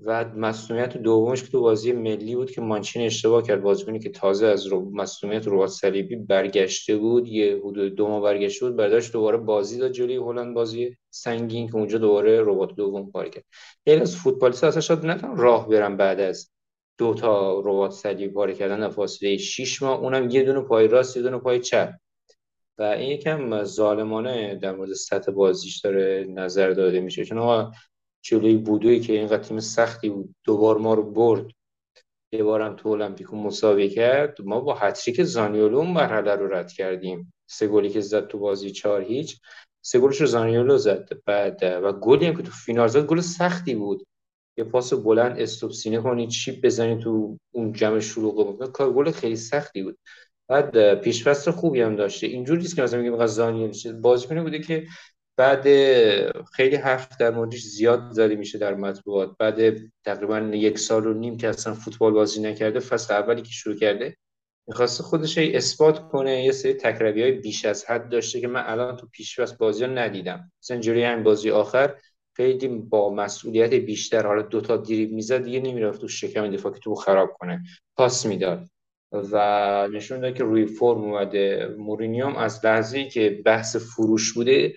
[0.01, 4.47] و مسئولیت دومش که تو بازی ملی بود که مانچین اشتباه کرد بازیکنی که تازه
[4.47, 9.37] از رو مسئولیت ربات صلیبی برگشته بود یه حدود دو ماه برگشته بود برداشت دوباره
[9.37, 13.45] بازی داد جلوی هلند بازی سنگین که اونجا دوباره ربات دوم کار کرد.
[13.85, 16.51] خیلی از فوتبالیست اصلا شاید نتونن راه برن بعد از
[16.99, 20.01] دو تا ربات صلیبی پاره کردن در فاصله 6 ماه.
[20.01, 21.93] اونم یه دونه پای راست یه دونه پای چپ.
[22.79, 27.25] و این یکم ظالمانه در مورد سطح بازیش داره نظر داده میشه.
[27.25, 27.39] چون
[28.25, 31.47] جلوی بودوی که اینقدر تیم سختی بود دوبار ما رو برد.
[32.33, 34.43] یه بارم تو المپیکو مساوی کرد.
[34.43, 37.33] ما با هتریک زانیولو اون مرحله رو رد کردیم.
[37.47, 39.41] سه گلی که زد تو بازی چهار هیچ.
[39.81, 41.09] سه گلش رو زانیولو زد.
[41.27, 44.07] بعد و گلی هم که تو فینال زد گل سختی بود.
[44.57, 49.37] یه پاس بلند استوب سینه کنی چیپ بزنی تو اون جمع شروع کار گل خیلی
[49.37, 49.99] سختی بود.
[50.49, 52.27] بعد پیشفصل خوبی هم داشته.
[52.27, 54.01] اینجوری نیست که مثلا میگیم زانیولو.
[54.01, 54.87] بازیکنی بوده که
[55.37, 55.63] بعد
[56.53, 59.37] خیلی حرف در موردش زیاد زده میشه در مطبوعات.
[59.39, 63.77] بعد تقریبا یک سال و نیم که اصلا فوتبال بازی نکرده فصل اولی که شروع
[63.77, 64.17] کرده
[64.69, 68.97] می‌خواسته خودش اثبات کنه یه سری تکربی های بیش از حد داشته که من الان
[68.97, 70.53] تو پیش بازی ها ندیدم.
[70.63, 71.95] مثلا جوری همین بازی آخر
[72.37, 76.95] خیلی با مسئولیت بیشتر حالا دوتا دیریب می‌زد دیگه نمی‌رفت تو شکم دفاع که تو
[76.95, 77.63] خراب کنه.
[77.97, 78.69] پاس می‌داد.
[79.13, 81.75] و نشون داد که روی فرم اومده.
[81.79, 84.75] مورینیوم از لحظه که بحث فروش بوده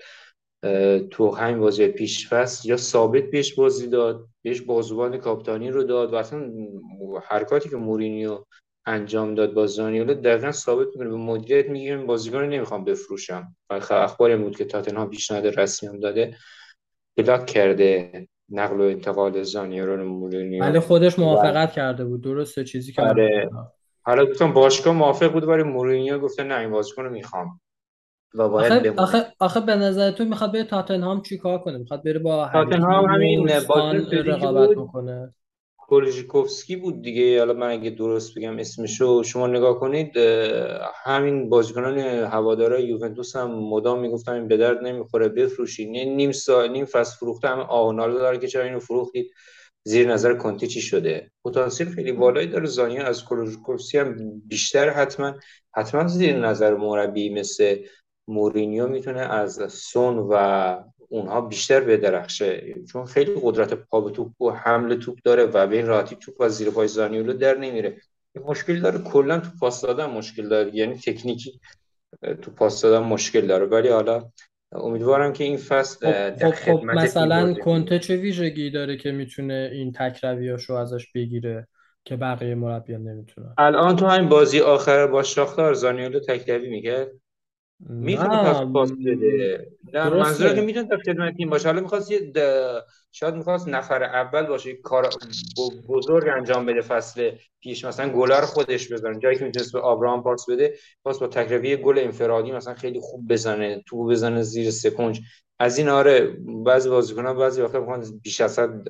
[1.12, 6.14] تو همین بازی پیش فصل یا ثابت بهش بازی داد بهش بازوبان کاپتانی رو داد
[6.14, 6.52] و اصلا
[7.24, 8.44] حرکاتی که مورینیو
[8.86, 11.10] انجام داد با زانیولو دقیقا ثابت می‌کنه.
[11.10, 13.56] به مدیریت میگه بازیکن رو نمی‌خوام بفروشم.
[13.70, 16.36] اخبار بود که تاتنهام پیشنهاد رسمی هم داده.
[17.18, 20.64] بلاک کرده نقل و انتقال زانیولو رو مورینیو.
[20.64, 22.22] ولی خودش موافقت کرده بود.
[22.22, 23.50] درسته چیزی که آره.
[24.04, 27.60] حالا گفتم باشگاه موافق بود برای مورینیو گفته نه این بازیکن رو می‌خوام.
[28.34, 32.20] و باید آخه, آخه, آخه به نظر تو می‌خواد بره تاتنهام چیکار کنه؟ می‌خواد بره
[32.20, 35.34] با تاتنهام همین رقابت بکنه.
[35.78, 37.40] کولژیکوفسکی بود دیگه.
[37.40, 40.18] حالا من اگه درست بگم اسمشو شما نگاه کنید
[41.06, 46.86] همین بازیکنان هوادارای یوونتوس هم مدام می‌گفتن این به درد نمی‌خوره بفروشید نیم سال نیم
[46.86, 49.32] فصل فروخته هم آهنالو داره که چرا اینو فروختید؟
[49.84, 52.66] زیر نظر کنتی چی شده؟ پتانسیل خیلی بالایی داره.
[52.66, 55.34] زانیا از کولوژیکوفسکی هم بیشتر حتما
[55.76, 57.76] حتما زیر نظر مربی مثل
[58.28, 60.76] مورینیو می‌تونه از سون و
[61.10, 65.82] اونها بیشتر بدرخشه چون خیلی قدرت پا به توپ و حمله توپ داره و به
[65.82, 67.98] راحتی توپ از زیر پای زانیولو در نمیره.
[68.46, 71.60] مشکل داره کلا تو پاس دادن مشکل داره یعنی تکنیکی
[72.42, 73.66] تو پاس دادن مشکل داره.
[73.66, 74.30] ولی حالا
[74.72, 79.92] امیدوارم که این فصل خب, خب, خب مثلا کنته چه ویژگی داره که می‌تونه این
[79.92, 81.68] تکرویاشو ازش بگیره
[82.06, 87.12] که بقیه مربیان نمی‌تونن؟ الان تو همین بازی آخر با شاختار زانیولو تکروی میگه
[87.80, 91.68] می‌تونه پاس پاس بده نه منظور که می‌تونه در خدمت تیم باشه.
[91.68, 92.34] حالا می‌خواست یه
[93.12, 95.10] شاید می‌خواست نفر اول باشه کار
[95.88, 97.86] بزرگ انجام بده فصل پیش.
[97.86, 99.20] مثلا گلر خودش بزنه.
[99.20, 103.28] جایی که می‌تونست به آبراهام پاس بده پاس با تکروی گل انفرادی مثلا خیلی خوب
[103.28, 105.22] بزنه تو بزنه زیر سکنج
[105.60, 108.88] از این آره بعضی بازیکن‌ها بعضی وقتا می‌خوان بیش از حد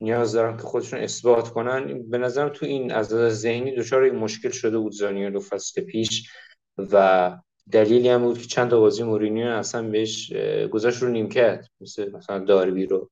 [0.00, 2.10] نیاز دارن که خودشون اثبات کنن.
[2.10, 6.30] به نظرم تو این از ذهنی دچار مشکل شده بود زانیولو فصل پیش
[6.78, 7.38] و
[7.70, 10.32] دلیلی هم بود که چند تا بازی مورینیو اصلا بهش
[10.70, 11.66] گذاشت رو نیمکت.
[11.80, 13.10] مثل مثلا داربی رو.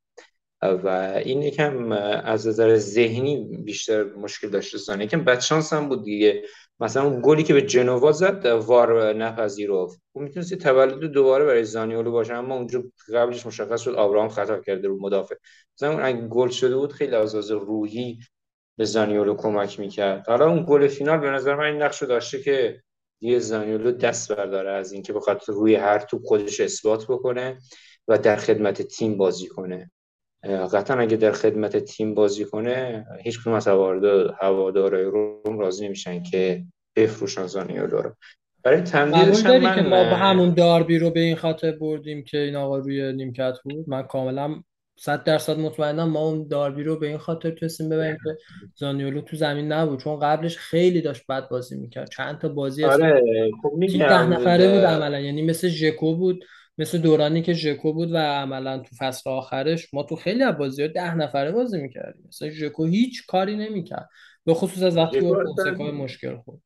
[0.62, 0.88] و
[1.24, 1.92] این یکم
[2.24, 6.42] از نظر ذهنی بیشتر مشکل داشته زانه یکم بدشانس هم بود دیگه.
[6.80, 10.00] مثلا اون گلی که به جنوا زد وار نپذیرفت.
[10.12, 12.84] اون می‌تونست تولد دوباره برای زانیولو باشه اما اونجا
[13.14, 15.34] قبلش مشخص شد آبراهام خطا کرده رو مدافع.
[15.76, 18.18] مثلا اون اگه گل شده بود خیلی از روحی
[18.78, 20.28] به زانیولو کمک می‌کرد.
[20.28, 22.82] حالا اون گل فینال به نظر من این نقش داشته که
[23.20, 27.58] یه زانیولو دست برداره از اینکه بخواد روی هر توپ خودش اثبات بکنه
[28.08, 29.90] و در خدمت تیم بازی کنه.
[30.42, 36.64] قطعا اگه در خدمت تیم بازی کنه هیچ کدوم از هوادارهای روم راضی نمیشن که
[36.96, 38.14] بفروشن زانیولو رو.
[38.62, 42.38] برای تمدیدش هم من که ما با همون داربی رو به این خاطر بردیم که
[42.38, 43.88] این آقا روی نیمکت بود.
[43.88, 44.62] من کاملا
[45.02, 48.36] صد درصد مطمئنم ما اون داربی رو به این خاطر تونستیم ببینیم که
[48.76, 52.10] زانیولو تو زمین نبود چون قبلش خیلی داشت بد بازی می‌کرد.
[52.10, 53.22] چند تا بازی آره
[53.62, 55.20] خب ده نفره بود عملا.
[55.20, 56.44] یعنی مثل ژکو بود
[56.78, 60.88] مثل دورانی که ژکو بود و عملا تو فصل آخرش ما تو خیلی از بازی
[60.88, 62.24] ده نفره بازی می‌کردیم.
[62.28, 64.08] مثلا ژکو هیچ کاری نمی‌کرد
[64.44, 66.60] به خصوص از وقتی با مشکل خورد.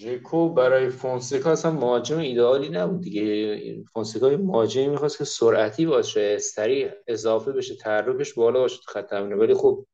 [0.00, 3.84] ژکو برای فونسکا اصلا مهاجم ایدئالی نبود دیگه.
[3.92, 9.86] فونسکا مهاجمی می‌خواست که سرعتی باشه سریع اضافه بشه تحرکش بالا باشه خط ولی خب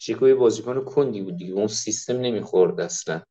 [0.00, 1.52] ژکو یه بازیکن کندی بود دیگه.
[1.52, 3.22] اون سیستم نمی‌خورد اصلا.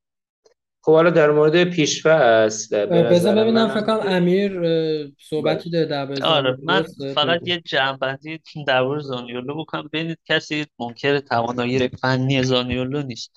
[0.81, 4.61] خب حالا در مورد پیشفست بذار ببینم فکر کنم امیر
[5.29, 6.85] صحبتی داره در آره من
[7.15, 9.89] فقط یه جنبندی در مورد زانیولو بکنم.
[9.93, 13.31] ببینید کسی منکر توانایی فنی زانیولو نیست.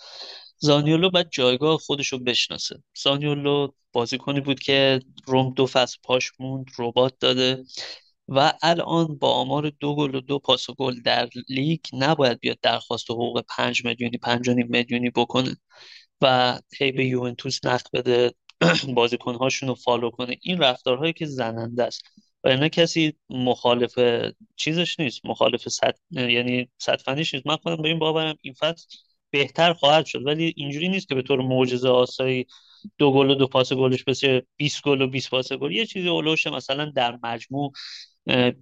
[0.60, 2.82] زانیولو باید جایگاه خودش رو بشناسه.
[3.02, 7.64] زانیولو بازیکنی بود که روم دو فصل پاش موند رباط داده
[8.28, 12.58] و الان با آمار دو گل و دو پاس و گل در لیگ نباید بیاد
[12.62, 15.56] درخواست حقوق پنج میلیونی پنج میلیونی بکنه
[16.22, 18.34] و هی به یوونتوس نخ بده
[18.94, 20.36] بازیکنهاشون رو follow کنه.
[20.42, 22.02] این رفتارهایی که زننده است.
[22.44, 23.98] و اینا کسی مخالف
[24.56, 25.26] چیزش نیست.
[25.26, 25.94] مخالف صد...
[26.10, 27.46] یعنی صدفنیش نیست.
[27.46, 28.86] من خودم به این باورم این فصل
[29.30, 30.26] بهتر خواهد شد.
[30.26, 32.46] ولی اینجوری نیست که به طور معجزه آسایی
[32.98, 35.72] دو گل و دو پاس گلش بشه 20 گل و 20 پاس گل.
[35.72, 37.72] یه چیزی اولوش مثلا در مجموع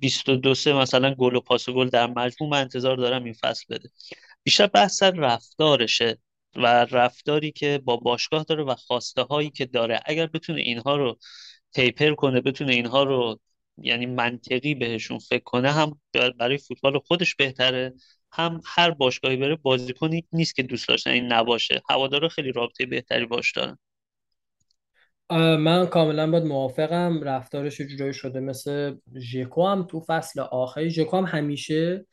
[0.00, 3.88] 22 سه مثلا گل و پاس گل در مجموع من انتظار دارم این فصل بده.
[4.42, 6.18] بیشتر بحث رفتارشه
[6.56, 10.00] و رفتاری که با باشگاه داره و خواسته هایی که داره.
[10.06, 11.18] اگر بتونه اینها رو
[11.72, 13.40] تیپر کنه بتونه اینها رو
[13.82, 16.00] یعنی منطقی بهشون فکر کنه هم
[16.38, 17.94] برای فوتبال خودش بهتره.
[18.32, 21.82] هم هر باشگاهی بره بازیکنی نیست که دوست داشتن این نباشه.
[21.90, 23.78] هوادارا خیلی رابطه بهتری باش دارن.
[25.56, 27.22] من کاملا باید موافقم.
[27.22, 30.90] رفتارش جورایی شده مثل ژکو هم تو فصل آخری.
[30.90, 32.06] ژکو هم همیشه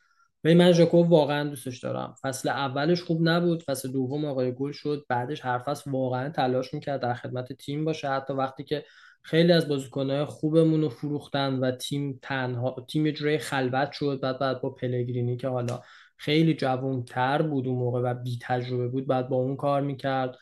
[0.44, 2.16] ولی من ژکو واقعا دوستش دارم.
[2.22, 5.06] فصل اولش خوب نبود فصل دوم آقای گل شد.
[5.10, 8.10] بعدش هر فصل واقعا تلاش می‌کرد در خدمت تیم باشه.
[8.10, 8.86] حتی وقتی که
[9.22, 14.20] خیلی از بازیکنهای خوبمون رو فروختن و تیم تنها تیم جوری خلوت شد.
[14.22, 15.82] بعد بعد با پلگرینی که حالا
[16.18, 20.36] خیلی جوانتر بود اون موقع و بی تجربه بود بعد با اون کار می‌کرد.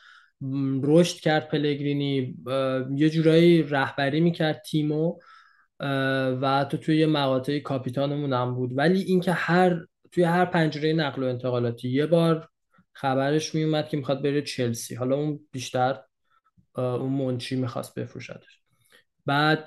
[0.84, 2.36] رشد کرد پلگرینی
[2.96, 5.20] یه جورایی رهبری می‌کرد تیمو
[6.42, 8.78] و تو توی مقاطعی کاپیتانمون هم بود.
[8.78, 12.50] ولی اینکه هر توی هر پنجره نقل و انتقالاتی یه بار
[12.94, 14.96] خبرش میومد که می‌خواد بره چلسی.
[14.96, 16.00] حالا اون بیشتر
[16.76, 18.60] اون منچی می‌خواست بفروشدش.
[19.26, 19.64] بعد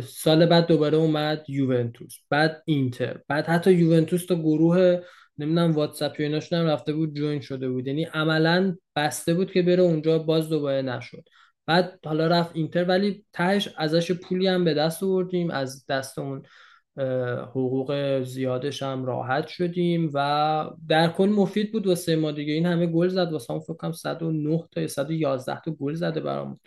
[0.00, 2.16] سال بعد دوباره اومد یوونتوس.
[2.30, 3.20] بعد اینتر.
[3.28, 5.00] بعد حتی یوونتوس تا گروه
[5.40, 7.86] نمی‌دونم واتساپ و ایناشون هم رفته بود جوین شده بود.
[7.86, 11.24] یعنی عملا بسته بود که بره اونجا باز دوباره نشد.
[11.66, 15.50] بعد حالا رفت اینتر ولی تهش ازش پولی هم به دست آوردیم.
[15.50, 16.42] از دست اون
[17.50, 22.52] حقوق زیادش هم راحت شدیم و در کل مفید بود واسه ما دیگه.
[22.52, 23.32] این همه گل زد.
[23.32, 26.60] واسه هم فکر کنم 109 تا 111 تا گل زده برامون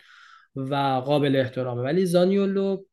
[0.56, 1.82] و قابل احترامه.
[1.82, 2.84] ولی زانیولو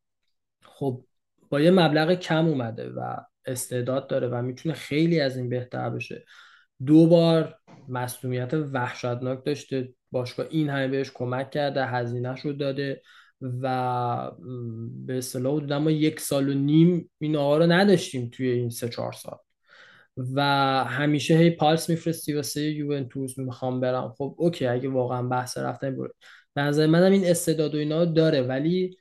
[0.63, 1.03] خب
[1.49, 6.25] با یه مبلغ کم اومده و استعداد داره و می‌تونه خیلی از این بهتر بشه.
[6.85, 7.55] دو بار
[7.89, 9.93] مسئولیت وحشتناک داشته.
[10.11, 13.01] باشگاه این همه بهش کمک کرده هزینهش رو داده
[13.41, 14.31] و
[15.05, 18.89] به اصطلاح حدودا ما یک سال و نیم این آقا رو نداشتیم توی این سه
[18.89, 19.37] چهار سال.
[20.35, 20.41] و
[20.83, 24.13] همیشه هی پالس میفرستی واسه یوونتوس می‌خوام برم.
[24.17, 26.13] خب اوکی اگه واقعا بحث رفتن برو.
[26.53, 28.97] به نظر منم این استعداد و اینا داره ولی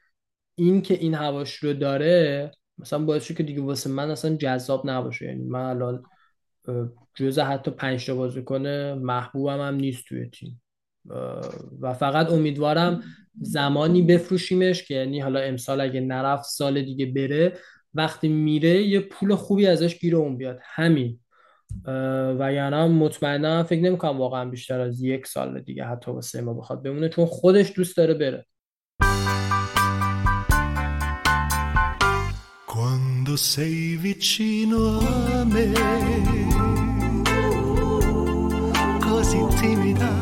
[0.55, 2.50] این که این هواش رو داره
[2.81, 5.27] مثلا باعث شد که دیگه واسه من اصلا جذاب نباشه.
[5.27, 6.03] یعنی من الان
[7.14, 10.62] جزء حتی پنج تا بازیکن محبوبم هم نیست توی تیم.
[11.81, 13.03] و فقط امیدوارم
[13.40, 17.59] زمانی بفروشیمش که یعنی حالا امسال اگه نرفت سال دیگه بره
[17.95, 20.59] وقتی میره یه پول خوبی ازش گیر اون بیاد.
[20.62, 21.21] همین.
[22.38, 26.83] و یعنی مطمئنا فکر نمی‌کنم واقعا بیشتر از یک سال دیگه حتی واسه ما بخواد
[26.83, 28.47] بمونه چون خودش دوست داره بره.
[33.31, 35.73] Quando sei vicino a me,
[39.01, 40.21] così timida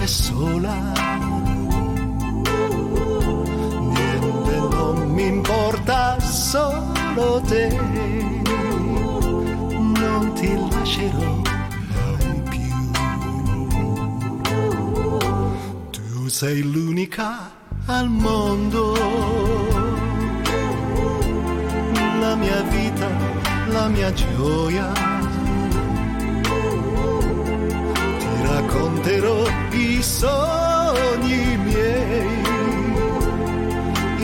[0.00, 0.92] e sola.
[3.94, 7.68] Niente non mi importa, solo te.
[10.00, 12.72] Non ti lascerò mai più.
[15.90, 17.52] Tu sei l'unica
[17.86, 19.79] al mondo
[22.30, 23.08] la mia vita,
[23.66, 24.92] la mia gioia.
[28.20, 29.38] Ti racconterò
[29.72, 32.42] i sogni miei,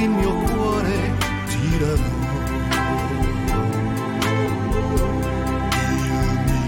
[0.03, 0.99] il mio cuore
[1.51, 2.11] tirerò.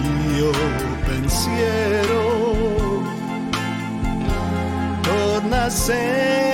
[0.02, 0.50] Il mio
[1.06, 2.22] pensiero
[5.02, 6.47] torna sempre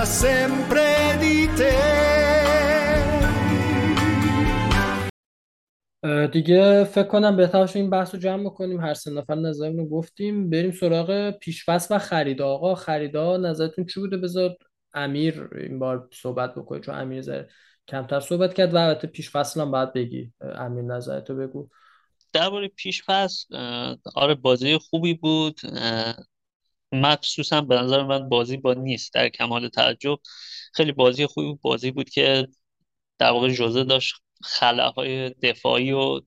[0.00, 1.74] parla sempre di te.
[6.32, 10.50] دیگه فکر کنم بهتر این بحث رو جمع کنیم هر سه نفر نظرمون رو گفتیم.
[10.50, 14.56] بریم سراغ پیشفصل و خرید آقا خریدا نظرتون چی بوده؟ بذار
[14.94, 17.44] امیر این بار صحبت بکنه چون امیر زر
[17.88, 20.32] کمتر صحبت کرد و البته پیشفصل هم باید بگی.
[20.40, 21.68] امیر نظرتو بگو.
[22.32, 23.46] درباره پیش پس
[24.14, 25.60] آره بازی خوبی بود.
[26.92, 29.14] مخصوصا به نظر من بازی با نیست.
[29.14, 30.18] در کمال تعجب
[30.74, 32.48] خیلی بازی خوبی بازی بود که
[33.18, 36.20] در واقع جوزه داشت خلاهای دفاعی و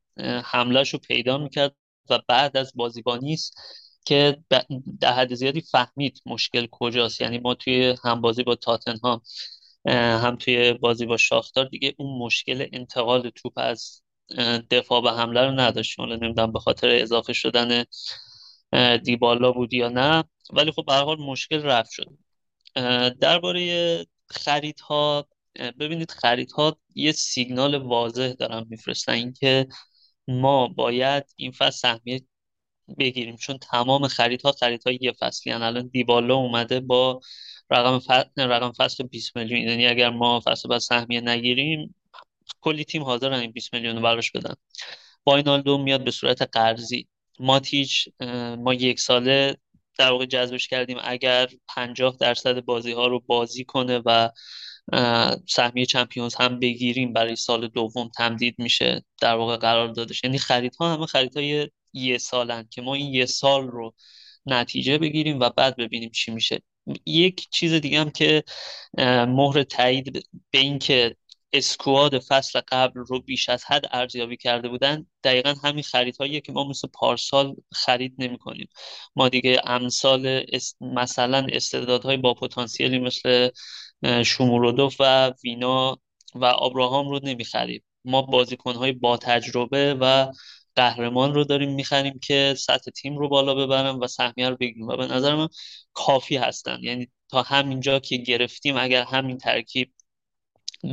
[0.45, 1.75] حملهش رو پیدا می‌کرد
[2.09, 3.57] و بعد از بازی با نیست
[4.05, 4.37] که
[5.01, 7.21] در حد زیادی فهمید مشکل کجاست.
[7.21, 9.21] یعنی ما توی هم بازی با تاتنهام
[9.87, 14.01] هم توی بازی با شاختار دیگه اون مشکل انتقال توپ از
[14.71, 17.85] دفاع به حمله رو نداشت حالا نمی‌دونم به خاطر اضافه شدن
[19.03, 20.23] دیبالا بود یا نه.
[20.49, 22.17] ولی خب به حال مشکل رفت شد.
[23.19, 25.27] درباره خریدها
[25.79, 29.13] ببینید خریدها یه سیگنال واضح دارن میفرستن.
[29.13, 29.67] اینکه
[30.27, 32.21] ما باید این فصل سهمیه
[32.99, 33.35] بگیریم.
[33.35, 35.53] چون تمام خریدها خریدها یه فصلی.
[35.53, 37.21] الان دیبالا اومده با
[37.69, 39.61] رقم فصل, رقم فصل 20 میلیون.
[39.61, 41.95] یعنی اگر ما فصل بعد سهمیه نگیریم
[42.61, 44.53] کلی تیم حاضرن این 20 میلیون براش بدن.
[45.25, 47.07] واینالدو میاد به صورت قرضی.
[47.39, 48.09] ماتیچ
[48.57, 49.57] ما یک ساله
[49.97, 54.29] در واقع جذبش کردیم اگر 50 درصد بازی ها رو بازی کنه و
[55.49, 60.23] سهمیه چمپیونز هم بگیریم برای سال دوم تمدید میشه در واقع قرار دادش.
[60.23, 63.93] یعنی خریدها همه خریدهای یه سالن که ما این یه سال رو
[64.45, 66.61] نتیجه بگیریم و بعد ببینیم چی میشه.
[67.05, 68.43] یک چیز دیگه هم که
[69.27, 70.13] مهر تایید
[70.51, 71.15] به این که
[71.53, 75.05] اسکواد فصل قبل رو بیش از حد ارزیابی کرده بودن.
[75.23, 78.69] دقیقا همین خریدهایی که ما مثل پارسال خرید نمی کنیم.
[79.15, 80.45] ما دیگه امثال
[80.81, 83.49] مثلا استعدادهای با پتانسیلی مثل
[84.25, 85.97] شومورودوف و وینا
[86.35, 90.31] و آبراهام رو نمی‌خریم ما بازیکنهای با تجربه و
[90.75, 94.87] قهرمان رو داریم می‌خریم که سطح تیم رو بالا ببرن و سهمیه رو بگیریم.
[94.87, 95.47] و به نظر من
[95.93, 96.77] کافی هستن.
[96.81, 99.93] یعنی تا همینجا که گرفتیم اگر همین ترکیب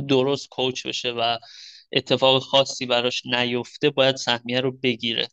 [0.07, 1.37] درست کوچ بشه و
[1.93, 5.27] اتفاق خاصی براش نیفته باید سهمیه رو بگیره.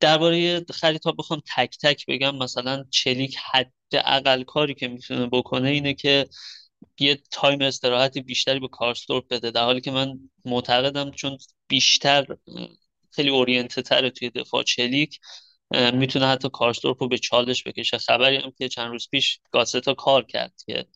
[0.00, 5.68] درباره خرید ها بخوام تک تک بگم مثلا چلیک حد اقل کاری که می‌تونه بکنه
[5.68, 6.28] اینه که
[7.00, 9.50] یه time استراحتی بیشتری به کارسدورپ بده.
[9.50, 11.38] در حالی که من معتقدم چون
[11.68, 12.26] بیشتر
[13.10, 15.20] خیلی oriented تره توی دفاع چلیک
[15.92, 17.98] می‌تونه حتی کارسدورپ رو به چالش بکشه.
[17.98, 20.86] خبری هم که چند روز پیش گازتا کار کرد که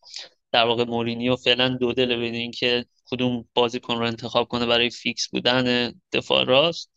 [0.52, 5.28] در واقع مورینیو فعلا دو دل بین اینکه کدوم بازیکن رو انتخاب کنه برای فیکس
[5.28, 6.90] بودن دفاع راست.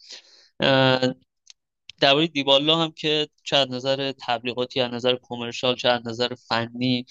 [2.01, 7.05] درباره دیبالا هم که چند نظر تبلیغاتی از نظر کمرشال چند نظر فنی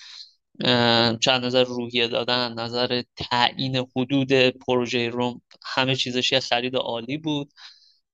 [1.20, 7.52] چند نظر روحیه دادن نظر تعیین حدود پروژه روم همه چیزش یه خرید عالی بود.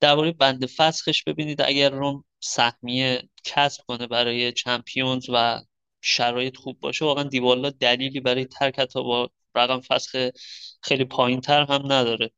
[0.00, 5.60] درباره بند فسخش ببینید اگر روم سهمیه کسب کنه برای چمپیونز و
[6.00, 10.30] شرایط خوب باشه واقعا دیبالا دلیلی برای ترک حتی با رقم فسخ
[10.82, 12.30] خیلی پایین تر هم نداره.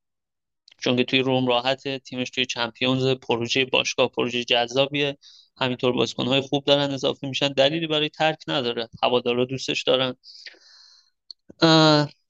[0.79, 5.19] چون که توی روم راحت تیمش توی چمپیونز پروژه باشگاه پروژه جذابیه.
[5.57, 7.49] همینطور بازیکنهای خوب دارن اضافه میشن.
[7.49, 8.89] دلیلی برای ترک نداره.
[9.03, 10.15] هوادارا دوستش دارن.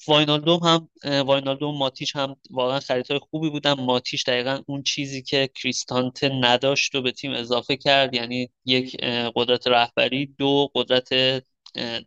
[0.09, 3.73] واینالدوم هم واینالدوم ماتیش هم واقعا خریدهای خوبی بودن.
[3.73, 8.15] ماتیش دقیقا اون چیزی که کریستانته نداشت و به تیم اضافه کرد.
[8.15, 8.97] یعنی یک
[9.37, 11.09] قدرت رهبری دو قدرت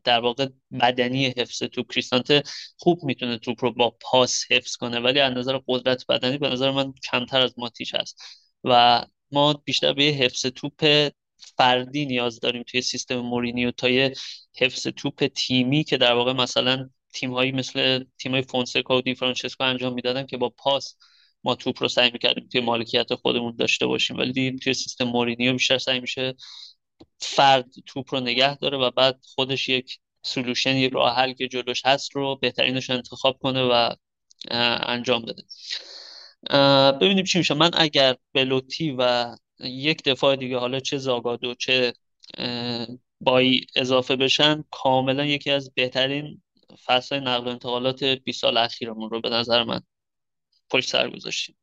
[0.04, 0.48] در واقع
[0.82, 1.92] بدنی حفظ توپ.
[1.92, 2.44] کریستانته
[2.78, 6.72] خوب می‌تونه توپ رو با پاس حفظ کنه ولی از نظر قدرت بدنی به نظر
[6.72, 8.22] من کمتر از ماتیچ هست.
[8.64, 11.10] و ما بیشتر به حفظ توپ
[11.58, 14.14] فردی نیاز داریم توی سیستم مورینیو تا یه
[14.58, 19.94] حفظ توپ تیمی که در واقع مثلا تیمهایی مثل تیمای فونسکا و دی فرانچسکو انجام
[19.94, 20.96] می‌دادن که با پاس
[21.44, 24.18] ما توپ رو سعی می‌کردیم توی مالکیت خودمون داشته باشیم.
[24.18, 26.36] ولی توی سیستم مورینیو بیشتر سعی میشه
[27.20, 31.86] فرد توپ رو نگه داره و بعد خودش یک solution یک راه حل که جلوش
[31.86, 33.96] هست رو بهترینش انتخاب کنه و
[34.88, 35.44] انجام بده.
[36.92, 37.54] ببینیم چی میشه.
[37.54, 41.94] من اگر بلوتی و یک دفاع دیگه حالا چه زاگادو چه
[43.22, 46.42] بایی اضافه بشن کاملا یکی از بهترین
[46.86, 49.80] فصل نقل و انتقالات 20 سال اخیرمون رو به نظر من
[50.70, 51.56] پشت سر گذاشتیم.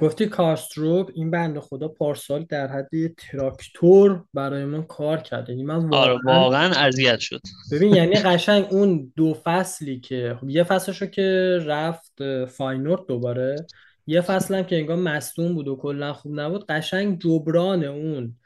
[0.00, 5.94] گفتی کارستروپ این بند خدا پارسال در حد تراکتور برای من کار کرد یعنی من
[5.94, 7.40] آره واقعا اذیت شد.
[7.72, 13.56] ببین یعنی قشنگ اون دو فصلی که خب یه فصلشو که رفت فاینورد دوباره.
[14.06, 18.36] یه فصل هم که انگار مصدوم بود و کلا خوب نبود قشنگ جبران اون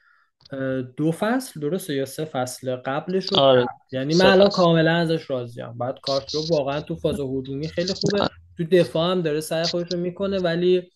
[0.97, 3.67] دو فصل درسته یا سه فصل قبلش رو؟ آره.
[3.93, 8.29] یعنی من الان کاملا ازش راضیم بعد کارسدورپ واقعا تو فاز هجومی خیلی خوبه.
[8.57, 10.91] تو دفاع هم داره سعی خودش رو می‌کنه ولی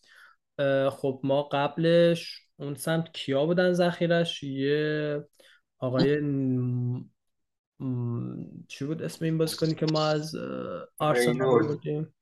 [0.90, 5.24] خب ما قبلش اون سمت کیا بودن ذخیرش یه
[5.78, 6.20] آقای
[8.68, 10.36] چی بود اسم این بازیکنی که ما از
[10.98, 12.14] آرسنال بودیم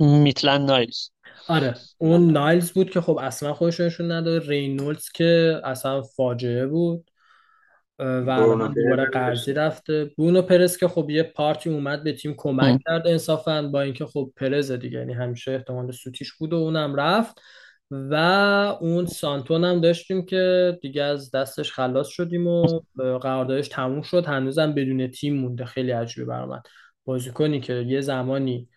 [0.00, 1.08] میتلند نایلز.
[1.48, 1.74] آره.
[1.98, 4.48] اون نایلز بود که خب اصلا خودش نشون نداد.
[4.48, 7.10] رینولدز که اصلا فاجعه بود.
[7.98, 10.10] و الان دوباره قرضی رفته.
[10.16, 13.62] بونو پرز که خب یه پارتی اومد به تیم کمک کرد انصافا.
[13.62, 14.98] با اینکه خب پرز دیگه.
[14.98, 17.40] یعنی همیشه احتمال سوتیش بود و اونم رفت.
[17.90, 18.14] و
[18.80, 24.26] اون سانتون هم داشتیم که دیگه از دستش خلاص شدیم و قراردادش تموم شد.
[24.26, 25.64] هنوزم بدون تیم مونده.
[25.64, 26.60] خیلی عجیبه برای من
[27.04, 28.68] بازیکنی که یه زمانی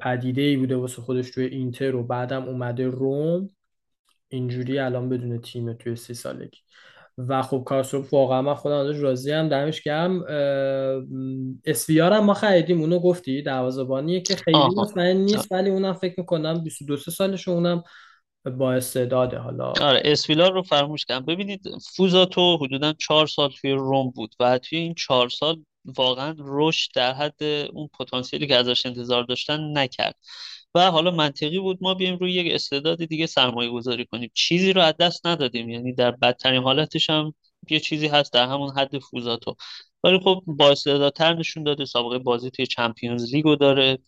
[0.00, 3.50] پدیده ای بوده واسه خودش توی اینتر و بعدم اومده روم.
[4.28, 6.58] اینجوری الان بدون تیم توی سی سالگی.
[7.18, 10.24] و خب کارسروپ واقعا من خودم ازش راضی هم دمش گرم.
[11.64, 16.64] اسویار هم ما خریدیم اونو گفتی دروازه‌بانیه که خیلی مطمئن نیست ولی اونم فکر می‌کنم
[16.64, 17.82] 22 سالش اونم
[18.58, 19.38] با استعداده.
[19.38, 21.62] حالا آره اسویلار رو فراموش کردم ببینید
[21.96, 27.12] فوزاتو حدودا چهار سال توی روم بود و توی این چهار سال واقعا رشد در
[27.12, 30.14] حد اون پتانسیلی که ازش انتظار داشتن نکرد.
[30.74, 34.30] و حالا منطقی بود ما بیایم روی یک استعداد دیگه سرمایه گذاری کنیم.
[34.34, 35.68] چیزی رو از دست ندادیم.
[35.70, 37.34] یعنی در بدترین حالتش هم
[37.70, 39.56] یه چیزی هست در همون حد فوزاتو.
[40.04, 43.98] ولی خب با استعدادتر نشون داده سابقه بازی توی چمپیونز لیگو داره.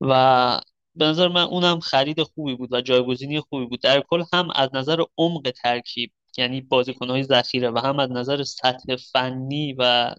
[0.00, 0.60] و
[0.94, 3.80] به نظر من اونم خرید خوبی بود و جایگزینی خوبی بود.
[3.82, 8.96] در کل هم از نظر عمق ترکیب یعنی بازیکنهای ذخیره و هم از نظر سطح
[9.12, 10.14] فنی و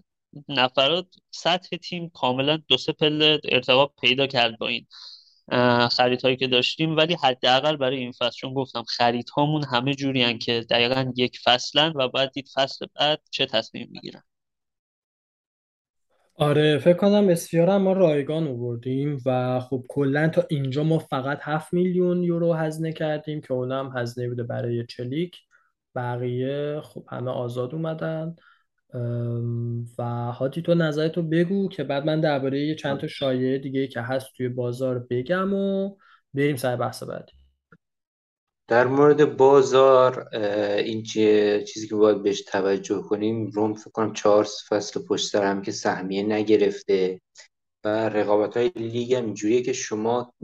[0.48, 4.86] نفرات سطح تیم کاملا دو سه پله ارتباط پیدا کرد با این
[5.88, 6.96] خریدهایی که داشتیم.
[6.96, 12.08] ولی حداقل برای این فصل چون گفتم خریدهامون همه جوری که دقیقا یک فصلن و
[12.08, 14.22] بعد دید فصل بعد چه تصمیم می‌گیرن.
[16.34, 21.72] آره فکر کنم اسفیار ما رایگان آوردیم و خب کلا تا اینجا ما فقط 7
[21.72, 25.36] میلیون یورو هزینه کردیم که اونم هزینه بوده برای چلیک.
[25.94, 28.36] بقیه خب همه آزاد اومدن.
[29.98, 34.00] و هادی تو نظرتو بگو که بعد من درباره یه چند تا شایعه دیگه که
[34.00, 35.96] هست توی بازار بگم و
[36.34, 37.32] بریم سر بحث بعدی
[38.68, 40.28] در مورد بازار
[40.76, 45.62] این چیزی که باید بهش توجه کنیم روم فکر کنم چهار فصل پشت سر هم
[45.62, 47.20] که سهمیه نگرفته
[47.84, 50.34] و رقابت های لیگ هم اینجوریه که شما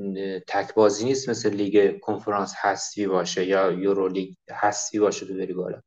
[0.49, 5.53] تک بازی نیست مثل لیگ کنفرانس هستی باشه یا یورو لیگ هستی باشه تو بری
[5.53, 5.80] بالا.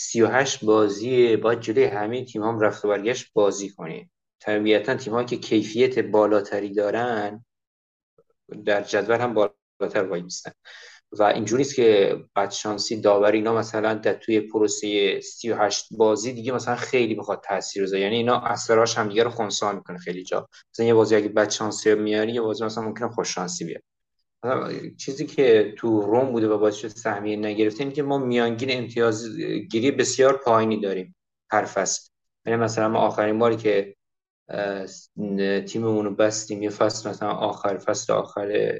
[0.00, 5.36] 38 بازی باید جلوی همه تیم هم رفت و برگشت بازی کنید طبیعتا تیم که
[5.36, 7.44] کیفیت بالاتری دارن
[8.64, 10.52] در جدول هم بالاتر وای میستن.
[11.12, 16.76] و اینجوری است که بدشانسی داوری اینا مثلا در توی پروسه 38 بازی دیگه مثلا
[16.76, 18.02] خیلی بخواد تاثیر بذاره.
[18.02, 20.48] یعنی اینا اثراش هم دیگه رو خنثی می‌کنه خیلی جا.
[20.74, 23.82] مثلا یه بازی اگه بدشانسی میاری یه بازی مثلا ممکنه خوش شانسی بیاد
[24.96, 29.38] چیزی که تو روم بوده و باعث شد سهمیه نگرفته اینه که ما میانگین امتیاز
[29.70, 31.16] گیری بسیار پایینی داریم
[31.50, 32.10] هر فصل.
[32.46, 33.96] یعنی مثلا ما آخرین باری که
[35.66, 38.78] تیممون رو بستیم یه فصل مثلا آخر فصل آخر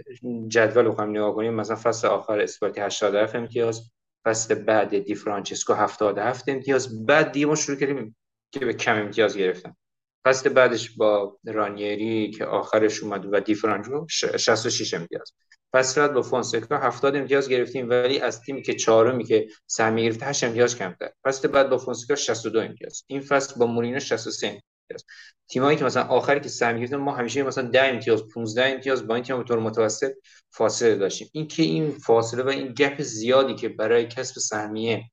[0.49, 3.91] جدول رو نگاه کنیم مثلا فصل آخر اسپارتی 87 امتیاز
[4.25, 8.17] فصل بعد دی فرانچسکو 77 امتیاز بعد دیگه ما شروع کردیم
[8.53, 9.77] که به کم امتیاز گرفتن.
[10.25, 15.33] فصل بعدش با رانیری که آخرش اومد و دی فرانچسکو 66 امتیاز.
[15.73, 20.27] فصل بعد با فونسکا 70 امتیاز گرفتیم ولی از تیمی که چهارمی که سهمیه گرفته
[20.27, 21.11] 8 امتیاز کمتر.
[21.25, 23.05] فصل بعد با فونسکا 62 امتیاز.
[23.07, 25.05] این فصل با مورینو 63 امتیاز.
[25.49, 29.15] تیمایی که مثلا آخری که سهمی گرفتن ما همیشه مثلا 10 امتیاز 15 امتیاز با
[29.15, 30.13] این تیم طور متوسط
[30.51, 31.29] فاصله داشتیم.
[31.33, 35.05] این که این فاصله و این گپ زیادی که برای کسب سهمیه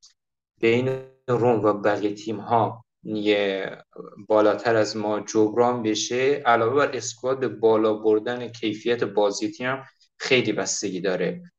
[0.62, 3.78] بین روم و بقیه تیم ها یه
[4.28, 9.84] بالاتر از ما جبران بشه علاوه بر اسکواد بالا بردن کیفیت بازی تیم
[10.20, 11.52] خیلی بستگی داره.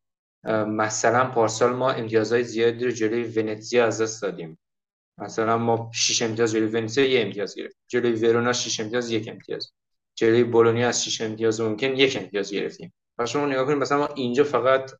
[0.66, 4.58] مثلا پارسال ما امتیازهای زیادی رو جلوی ونتزیا از دست دادیم.
[5.18, 9.72] مثلا ما 6 امتیاز جلوی ونتزیا یه امتیاز گرفتیم جلوی ورونا 6 امتیاز یک امتیاز.
[10.14, 12.94] جلوی بولونیا از 6 امتیاز ممکن یک امتیاز گرفتیم.
[13.18, 14.90] پس شما نگاه کنید مثلا ما اینجا فقط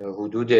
[0.00, 0.52] حدود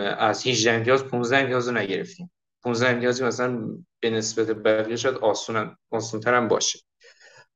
[0.00, 2.30] از 18 امتیاز 15 امتیاز رو نگرفتیم.
[2.62, 6.78] 15 امتیازی مثلا به نسبت بقیه شاید آسون آسونتر هم باشه.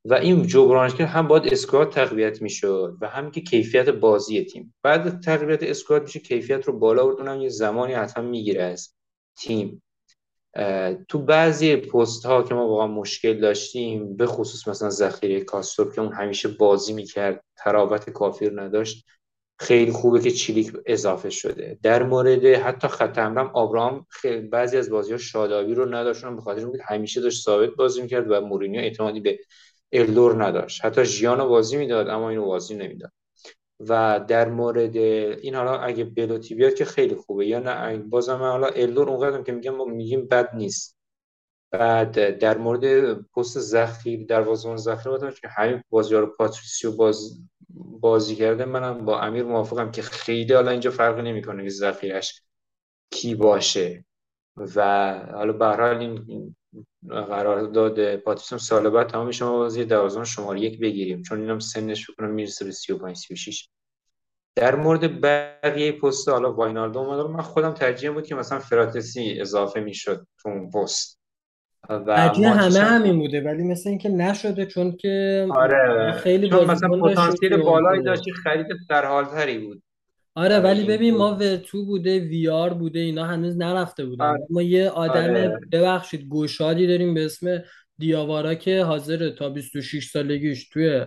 [0.05, 4.75] و این جبرانش که هم باید اسکواد تقویت می‌شد و هم که کیفیت بازی تیم.
[4.83, 8.95] بعد تقویت اسکواد میشه کیفیت رو بالا اونم یه زمانی حتما می‌گیره از
[9.37, 9.83] تیم.
[11.09, 16.01] تو بعضی پست ها که ما واقعا مشکل داشتیم به خصوص مثلا ذخیره کاستور که
[16.01, 19.07] اون همیشه بازی می‌کرد تراوت کافی نداشت
[19.59, 21.79] خیلی خوبه که چیلیک اضافه شده.
[21.83, 24.07] در مورد حتی خط حمله آبراهام
[24.51, 28.31] بعضی از بازی ها شادابی رو نداشت به خاطر اینکه همیشه داشت ثابت بازی می‌کرد
[28.31, 29.39] و مورینیو اعتمادی به
[29.93, 30.85] الدور نداشت.
[30.85, 33.13] حتی ژیانو بازی می‌داد اما اینو بازی نمی‌داد.
[33.81, 37.47] و در مورد این حالا اگه بلوتی بیاد که خیلی خوبه.
[37.47, 40.97] یا نه بازم حالا الدور اونقدر که میگم ما میگیم بد نیست.
[41.71, 47.41] بعد در مورد پست ذخیر در وازون ذخیره بودم که همین بازی رو پاتریسیو باز
[48.01, 52.43] بازی کرده منم با امیر موافقم که خیلی حالا اینجا فرق نمی‌کنه که ذخیرش
[53.11, 54.05] کی باشه.
[54.57, 56.57] و حالا به حال این
[57.09, 61.23] قرارداد پاتریسیو سال بعد تمام شما بازی دوازان شماره یک بگیریم.
[61.23, 63.69] چون اینم سنش بکنم می‌رسه به 35 36
[64.55, 70.27] در مورد بقیه پست حالا واینالدو من خودم ترجیح بود که مثلا فراتسی اضافه می‌شد
[70.43, 71.23] تو اون پست.
[71.89, 76.13] و همه همین بوده ولی مثل اینکه نشده چون که آره.
[76.13, 79.83] خیلی چون مثلا پتانسیل بالایی داشت خرید سرحالتری بود.
[80.35, 84.25] آره ولی ببین ما ورتو بوده ویار بوده اینا هنوز نرفته بودن.
[84.25, 84.47] آره.
[84.51, 85.61] ما یه آدم آره.
[85.73, 87.63] ببخشید گوشادی داریم به اسم
[87.99, 91.07] دیاوارا که حاضره تا 26 سالگیش توی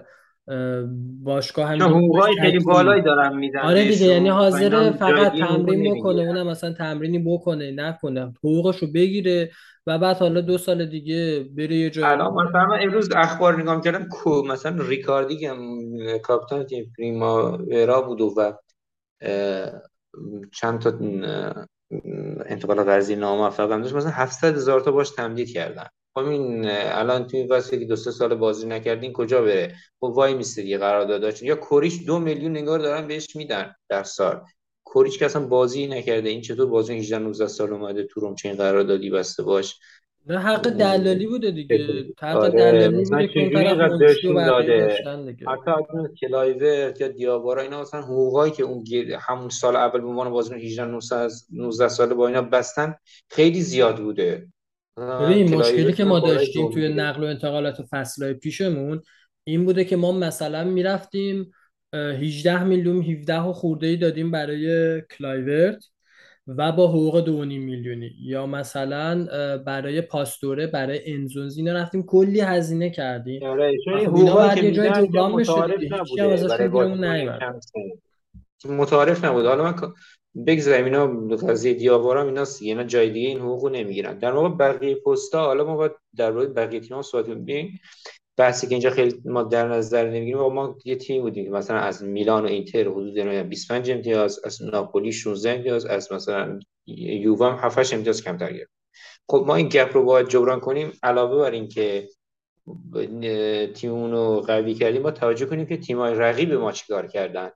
[1.23, 6.47] باشگاه همین حقوقای خیلی بالایی دارن میدن آره دیگه یعنی حاضر فقط تمرین بکنه اونم
[6.47, 9.51] مثلا تمرینی بکنه نکنه حقوقشو بگیره
[9.87, 12.07] و بعد حالا دو سال دیگه بره یه جایی.
[12.07, 15.49] الان مثلا امروز اخبار نگاه کردم کو مثلا ریکاردی که
[16.23, 18.53] کاپیتان تیم پریما ورا بود و
[20.51, 20.89] چند تا
[22.45, 23.95] انتقال قرضی ناموفق هم داشت.
[23.95, 25.87] مثلا 700 هزار تا باش تمدید کردن.
[26.13, 30.33] خب این الان توی واسه که دو سه سال بازی نکردین کجا بره؟ خب وای
[30.33, 34.41] میسته یه قرارداد یا کوریش دو میلیون نگار دارن بهش میدن در سال.
[34.83, 36.29] کوریچ که اصلا بازی نکرده.
[36.29, 39.79] این چطور بازی 18 19 سال اومده تو روم چین قراردادی بسته باش؟
[40.27, 42.05] نه حق دلالی بوده دیگه.
[42.21, 42.49] حق آره.
[42.49, 43.77] دلالی بوده که طرف
[44.35, 44.97] داده.
[45.47, 48.83] حتی از کلایورت یا دیاوارا اینا مثلا حقوقایی که اون
[49.19, 50.85] همون سال اول به عنوان بازیکن 18
[51.51, 52.95] 19 ساله با اینا بستن
[53.29, 54.47] خیلی زیاد بوده.
[54.97, 59.01] ببین مشکلی که ما داشتیم توی نقل و انتقالات فصلهای پیشمون
[59.43, 61.51] این بوده که ما مثلا می‌رفتیم
[61.93, 65.83] 18 میلیون 17 و خورده ای دادیم برای کلایورت.
[66.47, 68.11] و با حقوق دو میلیونی.
[68.21, 69.27] یا مثلا
[69.65, 73.43] برای پاستوره برای انزونزی اینا رفتیم کلی هزینه کردیم.
[73.43, 75.53] آره اینا یه جای جبران بشه
[78.69, 79.75] متعارف نبود حالا من
[80.47, 84.17] بگذاریم اینا قضیه دیاوارا اینا اینا جای دیگه این حقوقو نمی‌گیرن.
[84.19, 87.79] در واقع بقیه پستا حالا ما باید در مورد بقیه تیم‌ها صحبت کنیم.
[88.37, 92.03] بحثی که اینجا خیلی ما در نظر نمی‌گیریم ما یه تیم بودیم که مثلا از
[92.03, 97.93] میلان و اینتر حدود 25 امتیاز از ناپولی 16 امتیاز از مثلا یووه هم 7
[97.93, 98.71] امتیاز کمتر گرفت.
[99.29, 102.07] خب ما این گپ رو باید جبران کنیم علاوه بر اینکه
[103.73, 107.51] تیممون رو قوی کردیم با توجه کنیم که تیمای رقیب ما چیکار کردن.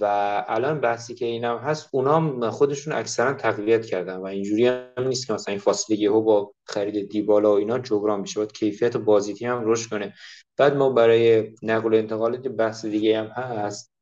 [0.00, 5.26] و الان بحثی که اینم هست اونام خودشون اکثرا تقویت کردن و اینجوری هم نیست
[5.26, 8.40] که مثلا این فاصله یهو با خرید دیبالا و اینا جبران بشه.
[8.40, 10.14] باید کیفیت بازی هم رشد کنه.
[10.56, 13.92] بعد ما برای نقل و انتقالات بحث دیگه هم هست.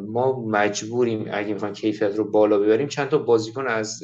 [0.00, 4.02] ما مجبوریم اگه می‌خوایم کیفیت رو بالا ببریم چند تا بازیکن از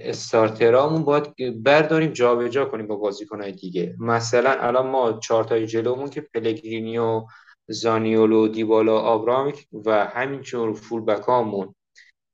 [0.00, 3.94] استارترامون باید برداریم جابجا جا کنیم با بازیکنهای دیگه.
[3.98, 7.26] مثلا الان ما چهار تای جلومون که پلگرینی و
[7.68, 11.74] زانیولو دیبالا آبرامیک و همینطور فول بکامون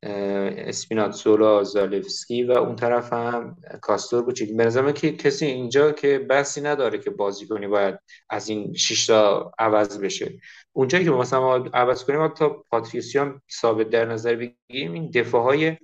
[0.03, 6.61] اسپیناتسولا زالفسکی و اون طرف هم کاستور بود به نظرم که کسی اینجا که بحثی
[6.61, 7.99] نداره که بازی کنی باید
[8.31, 10.41] از این شیشتا عوض بشه.
[10.73, 15.77] اونجایی که مثلا ما عوض کنیم تا پاتریسیان ثابت در نظر بگیریم این دفاع های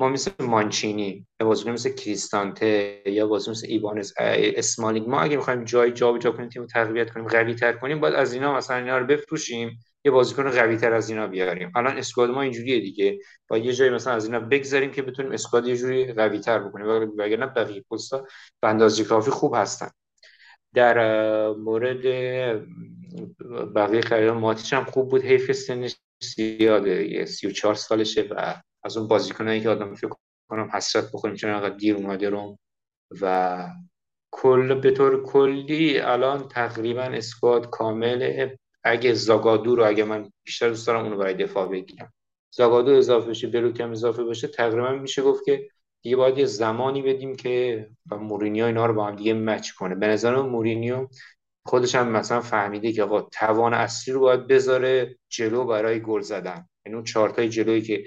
[0.00, 5.08] ما مثل مانچینی یا بازیکن مثل کریستانته یا بازیکن مثل ایوان اسمالینگ.
[5.08, 8.32] ما اگه بخوایم جای جا جا کنیم تیم تقویت کنیم قوی تر کنیم باید از
[8.32, 11.72] اینا مثلا اینا رو بفروشیم یه بازیکن قوی تر از اینا بیاریم.
[11.76, 13.18] الان اسکواد ما اینجوریه دیگه.
[13.48, 16.86] با یه جایی مثلا از اینا بگذاریم که بتونیم اسکواد یه جوری قوی تر بکنیم.
[17.18, 18.26] وگرنه بقیه پستا
[18.62, 19.90] به اندازه کافی خوب هستن.
[20.74, 20.96] در
[21.50, 22.02] مورد
[23.74, 25.22] بقیه خرید ماتیش هم خوب بود.
[25.24, 25.96] حیف سنش
[26.36, 27.08] زیاده.
[27.08, 30.10] یه 34 سالشه و از اون بازیکنایی که آدم فکر
[30.48, 32.58] کنم حسرت بخوریم چون انقدر دیر اومده رو.
[33.20, 33.66] و
[34.30, 40.86] کل به طور کلی الان تقریبا اسکواد کامله اگه زاگادو رو اگه من بیشتر دوست
[40.86, 42.12] دارم اونو برای دفاع بگیرم.
[42.50, 45.68] زاگادو اضافه بشه بروکم اضافه بشه تقریبا میشه گفت که
[46.02, 49.94] دیگه باید یه زمانی بدیم که مورینیو اینا رو با هم دیگه مچ کنه.
[49.94, 51.08] به نظر مورینیو
[51.66, 56.68] خودش هم مثلا فهمیده که آقا توان اصلی رو باید بذاره جلو برای گل زدن.
[56.86, 58.04] یعنی اون چهارتای جلویی که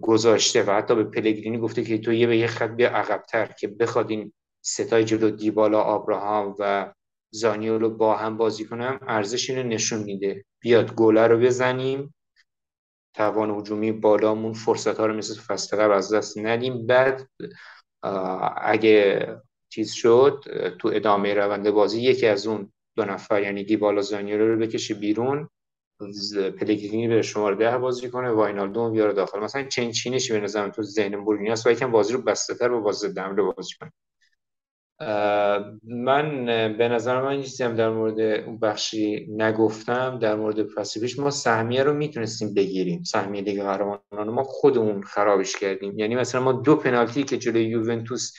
[0.00, 3.68] گذاشته و حتی به پلگرینی گفته که تو یه به یه خط بیا عقبتر که
[3.68, 4.32] بخواد این
[4.64, 6.92] ستای جلو دیبالا آبراهام و
[7.30, 10.44] زانیولو با هم بازی کنم ارزش اینو نشون میده.
[10.60, 12.14] بیاد گله رو بزنیم.
[13.14, 16.86] توان هجومی بالامون فرصت ها رو مثل فصل قبل از دست ندیم.
[16.86, 17.28] بعد
[18.56, 19.26] اگه
[19.68, 20.44] چیز شد
[20.78, 25.48] تو ادامه روند بازی یکی از اون دو نفر یعنی دیبالا زانیولو رو بکشه بیرون.
[26.60, 29.40] پلگرینی به شماره ده بازی کنه واینالدو بیاره داخل.
[29.40, 32.68] مثلا چین چینشی به نظرم تو ذهن مورینیو است و یکم بازی رو بسته تر
[32.68, 33.92] با بازی رو بازی کنه.
[35.84, 36.46] من
[36.78, 41.82] به نظر من چیزی هم در مورد اون بخشی نگفتم در مورد پاسیفیش ما سهمیه
[41.82, 43.02] رو می‌تونستیم بگیریم.
[43.02, 45.98] سهمیه دیگه قهرمانان ما خودمون خرابش کردیم.
[45.98, 48.32] یعنی مثلا ما دو پنالتی که جلوی یوونتوس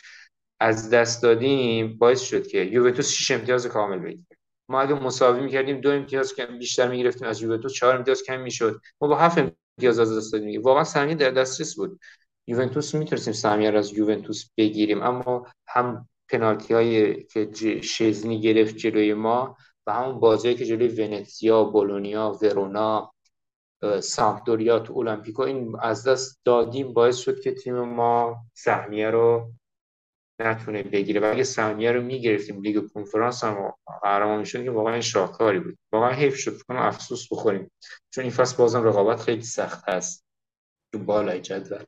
[0.59, 4.37] از دست دادیم باعث شد که یوونتوس 6 امتیاز کامل بگیره.
[4.69, 8.81] ما اگه مساوی می‌کردیم دو امتیاز کم بیشتر می‌گرفتیم از یوونتوس چهار امتیاز کم می‌شد.
[9.01, 10.61] ما با هفت امتیاز از دست دادیم.
[10.61, 11.99] واقعا سهمیه در دسترس بود.
[12.47, 19.13] یوونتوس می‌تونستیم سهمیه رو از یوونتوس بگیریم اما هم پنالتی هایی که شزنی گرفت جلوی
[19.13, 19.57] ما
[19.87, 23.13] و همون بازی که جلوی ونتزیا، بولونیا، ورونا،
[24.01, 29.51] سامپدوریا تو المپیکو این از دست دادیم باعث شد که تیم ما سهمیه رو
[30.39, 31.21] نتونه بگیره.
[31.21, 35.77] و اگه سهمیه رو می‌گرفتیم لیگ کنفرانس هم قهرمان می‌شد که واقعا شاهکاری بود.
[35.91, 37.71] واقعا حیف شد کنم افسوس بخوریم.
[38.09, 40.25] چون این فصل بازم رقابت خیلی سخت هست.
[40.91, 41.83] تو بالای جدول.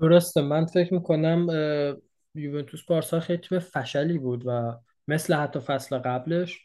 [0.00, 0.42] درسته.
[0.42, 1.46] من فکر می‌کنم
[2.34, 4.72] یوونتوس پارسال خیلی تیم فشلی بود و
[5.08, 6.60] مثل حتی فصل قبلش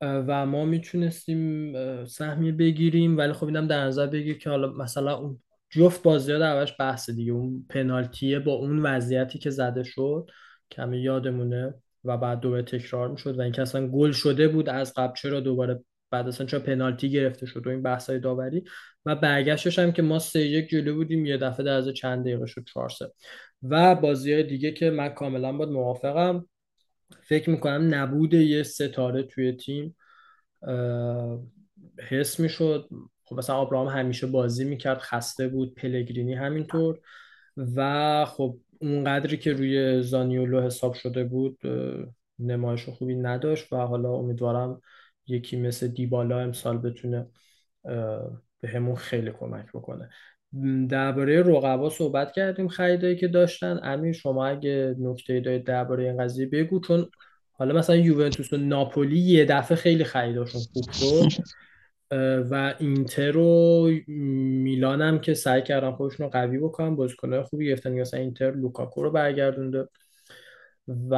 [0.00, 3.18] و ما می‌تونستیم سهمیه بگیریم.
[3.18, 7.10] ولی خب اینم در نظر بگیر که حالا مثلا اون جفت بازی ها درش بحث
[7.10, 7.32] دیگه.
[7.32, 10.30] اون پنالتیه با اون وضعیتی که زده شد
[10.70, 15.14] کمی یادمونه و بعد دوباره تکرار می‌شد و اینکه اصلا گل شده بود از قبل
[15.14, 18.64] چرا دوباره بعد اصلا چرا پنالتی گرفته شد و این بحث های داوری.
[19.04, 22.46] و برگشتش هم که ما سه یک جلو بودیم یه دفعه در از چند دقیقه
[22.46, 22.90] شد چهار
[23.62, 26.46] و بازی های دیگه که من کاملا باید موافقم.
[27.22, 29.96] فکر می‌کنم نبود یه ستاره توی تیم
[32.08, 32.88] حس می‌شد.
[33.26, 36.98] خب مثلا آبراهام همیشه بازی می‌کرد خسته بود پلگرینی همینطور.
[37.76, 41.58] و خب اونقدری که روی زانیولو حساب شده بود
[42.38, 43.72] نمایش خوبی نداشت.
[43.72, 44.80] و حالا امیدوارم
[45.26, 47.26] یکی مثل دیبالا امسال بتونه
[48.60, 50.08] به همون خیلی کمک بکنه.
[50.88, 53.80] درباره رقبا صحبت کردیم خریدایی که داشتن.
[53.82, 57.10] امیر شما اگه نکته دارید درباره این قضیه بگو چون
[57.52, 61.32] حالا مثلا یوونتوس و ناپولی یه دفعه خیلی خریداشون خوب شد.
[62.50, 68.00] و اینتر و میلان هم که سعی کردن خودشون رو قوی بکنن بازیکن‌های خوبی گرفتن.
[68.00, 69.88] مثلا اینتر لوکاکو رو برگردونده.
[71.10, 71.14] و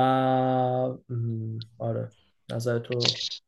[1.78, 2.08] آره
[2.52, 3.00] نظر تو؟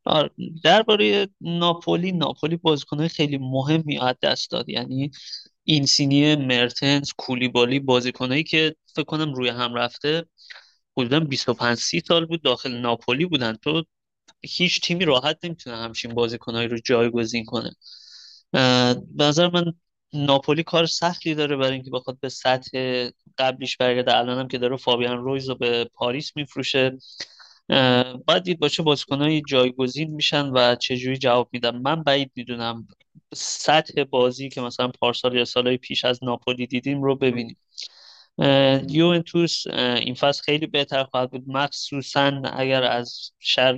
[0.04, 0.30] آره
[0.64, 4.68] درباره ناپولی ناپولی بازیکنهای خیلی مهمی از دست داد.
[4.68, 5.10] یعنی
[5.64, 10.24] اینسینی مرتنز کولیبالی بازیکنایی که فکر کنم روی هم رفته
[10.96, 13.56] حدودا 25 30 سال بود داخل ناپولی بودن.
[13.56, 13.84] تو
[14.42, 17.76] هیچ تیمی راحت نمی‌تونه همچین بازیکنایی رو جایگزین کنه.
[19.12, 19.72] به نظر من
[20.12, 24.16] ناپولی کار سختی داره برای اینکه بخواد به سطح قبلیش برگرده.
[24.16, 26.98] الان که داره فابیان رویز رو به پاریس میفروشه.
[28.26, 31.76] باید دید با چه بازیکنهایی جایگزین میشن و چجوری جواب میدن.
[31.78, 32.88] من بعید می‌دونم
[33.34, 37.56] سطح بازی که مثلا پارسال یا سالهای پیش از ناپولی دیدیم رو ببینیم.
[38.88, 41.44] یوونتوس این فصل خیلی بهتر خواهد بود.
[41.46, 43.76] مخصوصا اگر از شر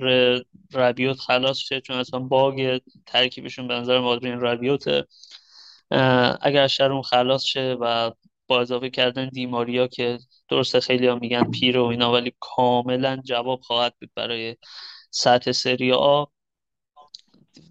[0.75, 5.07] ربیوت خلاص شه چون اصلا باگ ترکیبشون به نظر مادرین ربیوت
[6.41, 8.11] اگر از شر اون خلاص شه و
[8.47, 13.61] با اضافه کردن دیماریا که درسته خیلی ها میگن پیر و اینا ولی کاملا جواب
[13.61, 14.57] خواهد بود برای
[15.11, 16.25] سطح سری آ.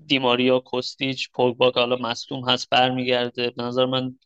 [0.08, 3.50] دیماریا کوستیچ پوگبا که حالا مصدوم هست برمیگرده.
[3.50, 4.20] به نظر من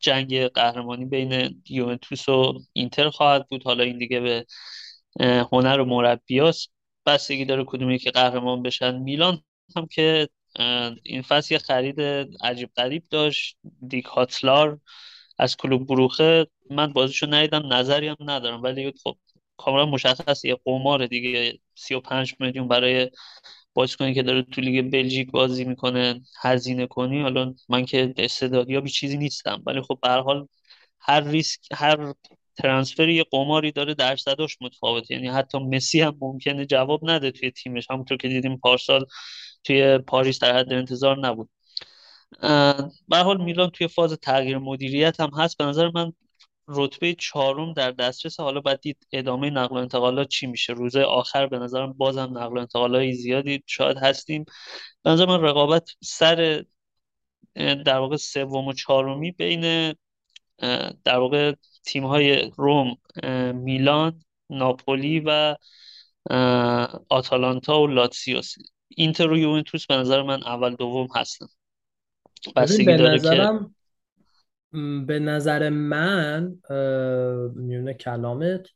[0.00, 3.64] جنگ قهرمانی بین یوونتوس و اینتر خواهد بود.
[3.64, 4.46] حالا این دیگه به
[5.52, 6.72] هنر و مربیاست
[7.06, 8.98] بستگی داره کدومی که قهرمان بشن.
[8.98, 9.42] میلان
[9.76, 10.28] هم که
[11.02, 12.00] این فصل یه خرید
[12.40, 13.56] عجیب غریب داشت.
[13.88, 14.80] دیک هاتلار
[15.38, 16.46] از کلوب بروخه.
[16.70, 18.62] من بازیشو ندیدم نظری هم ندارم.
[18.62, 19.16] ولی خب
[19.56, 23.10] کاملا مشخص یه قمار دیگه 35 میلیون برای
[23.74, 29.16] بازیکنی که داره تو لیگ بلژیک بازی می‌کنه هزینه کنی حالا من که استعدادیابی چیزی
[29.16, 30.48] نیستم ولی خب به حال
[31.00, 32.14] هر ریسک هر
[32.56, 35.14] ترانسفری یه قماری داره درصداش متفاوته.
[35.14, 37.86] یعنی حتی مسی هم ممکنه جواب نده توی تیمش.
[37.90, 39.04] همونطور که دیدیم پارسال
[39.64, 41.50] توی پاریس در حد انتظار نبود.
[43.08, 45.58] به حال میلان توی فاز تغییر مدیریت هم هست.
[45.58, 46.12] به نظر من
[46.68, 51.46] رتبه چهارم در دسترس حالا باید دید ادامه نقل و انتقالات چی میشه؟ روزه آخر
[51.46, 54.44] به نظرم بازم نقل و انتقالات زیادی شاید هستیم.
[55.02, 56.64] به نظر من رقابت سر
[57.54, 59.94] در واقع سوم و چهارمی بین
[61.04, 61.54] در واقع
[61.84, 62.96] تیم های روم
[63.54, 65.56] میلان ناپولی و
[67.08, 68.54] آتالانتا و لاتسیوس
[68.88, 71.46] اینتر و یوونتوس به نظر من اول دوم هستن.
[72.56, 73.60] بستگی داره که
[75.06, 76.58] به نظر من
[77.54, 78.66] میونه کلامت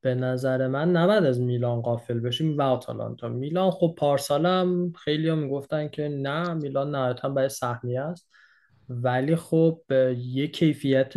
[0.00, 3.28] به نظر من نباید از میلان قافل بشیم و آتالانتا.
[3.28, 8.28] میلان خب پارسالم خیلی هم می‌گفتن که نه میلان نهایتا برای سهمیه است.
[8.88, 9.82] ولی خب
[10.16, 11.14] یه کیفیت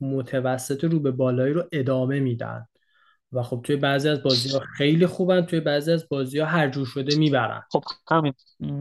[0.00, 2.66] متوسط رو به بالایی رو ادامه میدن.
[3.32, 6.68] و خب توی بعضی از بازی ها خیلی خوبن توی بعضی از بازی ها هر
[6.68, 7.62] جور شده می‌برن.
[7.72, 8.32] خب همین.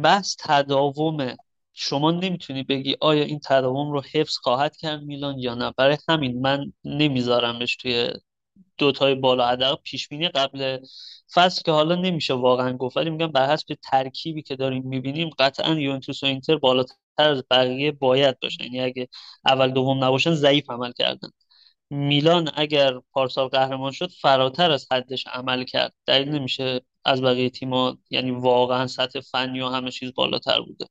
[0.04, 1.38] بس تداومه
[1.74, 6.42] شما نمی‌تونی بگی آیا این تداوم رو حفظ خواهد کرد میلان یا نه؟ برای همین
[6.42, 8.14] من نمیذارمش توی
[8.78, 10.78] دوتای بالا حداقل پیش بینی قبل
[11.34, 12.98] فصل که حالا نمیشه واقعا گفت.
[12.98, 17.92] ولی میگم بر حسب ترکیبی که داریم می‌بینیم قطعا یوونتوس و اینتر بالاتر از بقیه
[17.92, 19.08] باید باشه یعنی اگه
[19.46, 21.30] اول دوم نباشن ضعیف عمل کردن.
[21.90, 25.94] میلان اگر پارسال قهرمان شد فراتر از حدش عمل کرد.
[26.06, 30.86] دلیل نمیشه از بقیه تیم‌ها یعنی واقعا سطح فنی و همه چیز بالاتر بوده.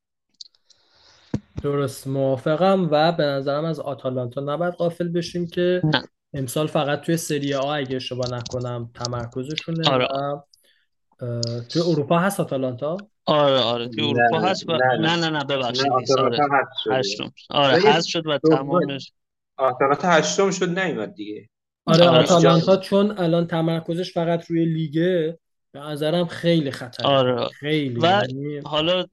[1.63, 2.87] درست موافقم.
[2.91, 6.03] و به نظرم از آتالانتا نباید قافل بشیم که نه.
[6.33, 9.89] امسال فقط توی سری آ اگه اشتباه نکنم تمرکزشونه.
[9.89, 10.07] آره.
[10.07, 10.41] و
[11.69, 13.87] توی اروپا هست آتالانتا؟ آره آره.
[13.87, 15.29] توی اروپا نه، هست و نه، نه.
[15.29, 15.43] نه.
[15.43, 15.85] ببخشید.
[16.19, 16.37] آره.
[16.91, 19.11] هشتم آره هست شد و دوم- تمامش.
[19.57, 21.49] آتالانتا هشتم شد نیومد دیگه.
[21.85, 22.19] آره آره.
[22.23, 25.39] آتالانتا چون الان تمرکزش فقط روی لیگه
[25.71, 27.07] به نظرم خیلی خطره.
[27.07, 27.47] آره.
[27.47, 29.05] خیلی و یعنی حالا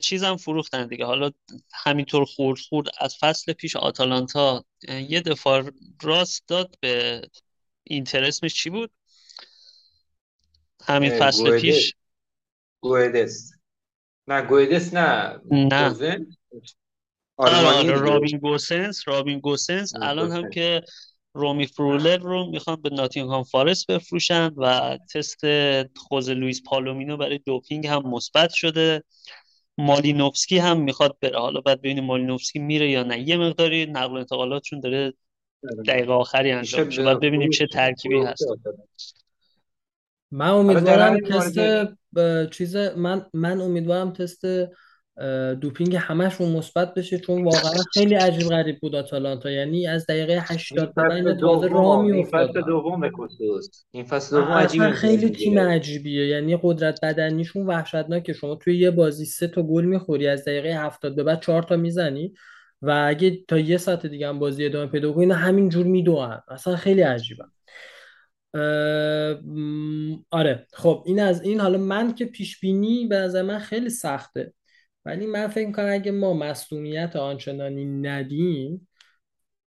[0.00, 1.04] چیزم فروختن دیگه.
[1.04, 1.30] حالا
[1.72, 2.86] همینطور خورد خورد.
[2.98, 4.64] از فصل پیش آتالانتا
[5.08, 5.70] یه دفاع
[6.02, 7.22] راست داد به
[7.84, 8.90] اینتر اسمش چی بود؟
[10.84, 11.62] همین فصل گوئدس.
[11.62, 11.94] پیش.
[12.80, 13.52] گویدس
[14.28, 15.40] نه گویدس نه.
[15.50, 16.26] نه.
[17.36, 17.92] آره آره.
[17.92, 19.08] رابین گوسنس.
[19.08, 19.92] رابین گوسنس.
[20.02, 20.50] الان هم.
[20.50, 20.82] که
[21.34, 25.40] رمو فرولر رو می‌خوان به ناتینگهام فارست بفروشن و تست
[25.96, 29.04] خوزه لوئیس پالومینو برای دوپینگ هم مثبت شده.
[29.80, 31.38] مالینوفسکی هم می‌خواد بره.
[31.38, 33.28] حالا بعد ببینیم مالینوفسکی میره یا نه.
[33.28, 35.12] یه مقداری نقل و انتقالاتشون داره
[35.86, 38.46] دقیقه آخری انجام میشه باید ببینیم چه ترکیبی هست.
[40.30, 41.58] من امیدوارم همین تست
[42.50, 44.44] چیز من من امیدوارم تست
[45.60, 49.50] دوپینگ همشون مثبت بشه چون واقعا خیلی عجیب غریب بود آتالانتا.
[49.50, 53.84] یعنی از دقیقه 80 به بعد اینا تازه راه این فصل میافتادن دوم به خصوص
[53.90, 55.58] این فصل دوم عجیب اصلا خیلی تیم.
[55.58, 56.26] عجیبیه.
[56.26, 58.32] یعنی قدرت بدنیشون وحشتناکه.
[58.32, 61.76] شما توی یه بازی سه تا گل می‌خوری از دقیقه 70 به بعد چهار تا
[61.76, 62.34] می‌زنی
[62.82, 66.40] و اگه تا یه ساعت دیگه هم بازی ادامه پیدا کنه اینا همینجور میدوئن.
[66.48, 67.44] اصلا خیلی عجیبه.
[70.30, 70.66] آره.
[70.72, 71.60] خب این از این.
[71.60, 74.52] حالا من که پیش بینی به نظر من خیلی سخته.
[75.04, 78.88] ولی من فکر می‌کنم اگه ما مصدومیت آنچنانی ندیم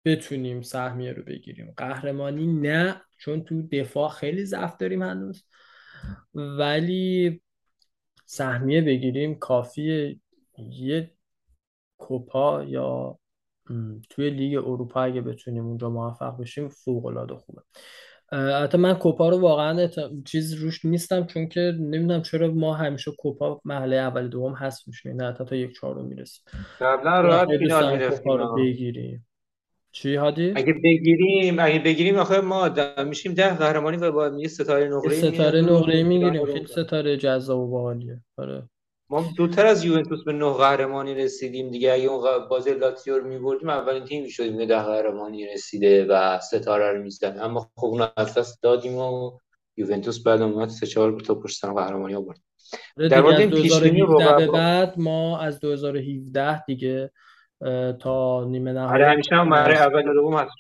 [0.05, 1.75] بتونیم سهمیه رو بگیریم.
[1.77, 5.45] قهرمانی نه چون تو دفاع خیلی ضعف داریم هنوز.
[6.35, 7.43] ولی
[8.27, 10.21] سهمیه بگیریم کافیه
[10.59, 11.13] یه
[11.99, 13.19] کوپا یا
[14.11, 17.63] توی لیگ اروپا اگه بتونیم اونجا موفق بشیم فوق العاده خوبه.
[18.33, 23.11] البته من کوپا رو واقعا اعت- چیز روش نیستم چون که نمی‌دونم چرا ما همیشه
[23.19, 26.45] کوپا مرحله اول دوم هست میشیم نه حتی تا یک چهارم می‌رسیم.
[26.81, 29.27] قبلا راحت خیلی دوست فینال می‌رفتیم رو بگیریم.
[29.93, 34.49] چی هادی؟ اگه بگیریم اگه بگیریم آخه ما د- میشیم ده قهرمانی و با یه
[34.49, 36.45] ستاره نقره ستاره نقره می‌گیریم.
[36.45, 38.21] خیلی ستاره جذاب و باحالیه.
[38.37, 38.63] آره.
[39.13, 41.93] ما زودتر از یوونتوس به نه قهرمانی رسیدیم دیگه.
[41.93, 46.93] اگه اون بازی لاتزیو رو میبردیم اولین تیمی شدیم که ده قهرمانی رسیده و ستاره
[46.93, 47.41] رو می‌زدن.
[47.41, 49.31] اما خب اون رو از دست دادیم و
[49.77, 52.39] یوونتوس بعد اومد سه چهار تا پشت سر قهرمانی آورد.
[52.99, 57.11] آره در مورد این پیش بینی 2017 به رقبا بعد ما از 2017 دیگه
[58.01, 60.53] تا نیمه آره نهایی همیشه هم اول و دوم هست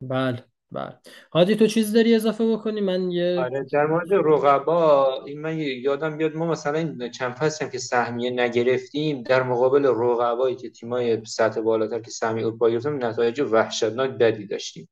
[0.00, 0.44] بله.
[0.72, 0.98] بله.
[1.32, 6.16] هادی تو چیز داری اضافه بکنی؟ من یه آره در مورد رقبا این من یادم
[6.16, 11.24] بیاد ما مثلا این چند فصل هم که سهمیه نگرفتیم در مقابل رقبایی که تیمای
[11.24, 14.88] سطح بالاتر که سهمیه اروپا گرفتن نتایج وحشتناک بدی داشتیم.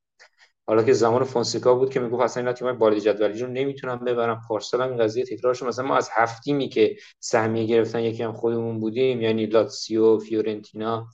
[0.67, 4.41] حالا که زمان فونسکا بود که می‌گفت اصلا اینا تیمای بالای جدولی رو نمی‌تونن ببرن.
[4.49, 5.65] پارسال هم این قضیه تکرار شد.
[5.65, 11.07] مثلا ما از هفت تیمی که سهمیه گرفتن یکی هم خودمون بودیم یعنی لاتسیو فیورنتینا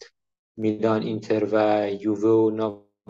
[0.58, 2.52] میلان اینتر و یووه و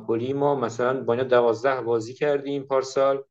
[0.02, 3.24] ناپولی ما مثلا با اینا دوازده بازی کردیم پارسال.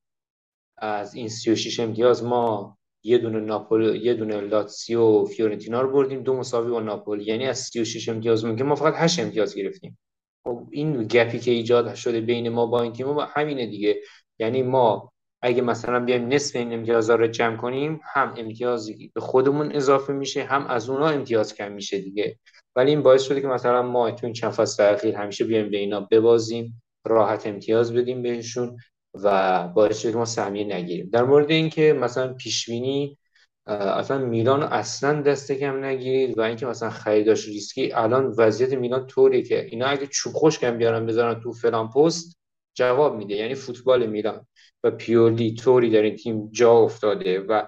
[0.78, 6.22] از این 36 امتیاز ما یه دونه ناپول یه دونه لاتسیو و فیورنتینا رو بردیم
[6.22, 7.24] دو مساوی با ناپولی.
[7.24, 9.98] یعنی از 36 امتیاز که ما فقط 8 امتیاز گرفتیم.
[10.44, 14.00] خب این گپی که ایجاد شده بین ما با این تیم همینه دیگه.
[14.38, 15.12] یعنی ما
[15.42, 20.42] اگه مثلا بیایم نصف این امتیازها رو جمع کنیم هم امتیازی به خودمون اضافه میشه
[20.42, 22.38] هم از اونها امتیاز کم میشه دیگه.
[22.76, 25.76] ولی این باعث شده که مثلا ما تو این چند فصل اخیر همیشه بیایم به
[25.76, 28.76] اینا ببازیم راحت امتیاز بدیم بهشون
[29.14, 31.10] و باعث شده که ما سهمیه نگیریم.
[31.12, 33.18] در مورد اینکه مثلا پیشبینی
[33.66, 39.42] اصلا میلان اصلا دست کم نگیرید و اینکه مثلا خریداش ریسکی الان وضعیت میلان طوری
[39.42, 42.36] که اینا اگه چوب خشکم بیارن بذارن تو فلان پست
[42.74, 43.34] جواب میده.
[43.34, 44.46] یعنی فوتبال میلان
[44.84, 47.66] و پیولی طوری در این تیم جا افتاده و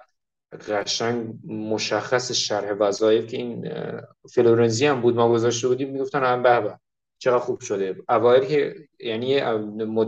[0.53, 3.70] قشنگ مشخص شرح وظایف که این
[4.34, 6.78] فلورنزی هم بود ما گذاشته بودیم می‌گفتن هم به به.
[7.18, 7.96] چقدر خوب شده.
[8.09, 9.40] اوایل که یعنی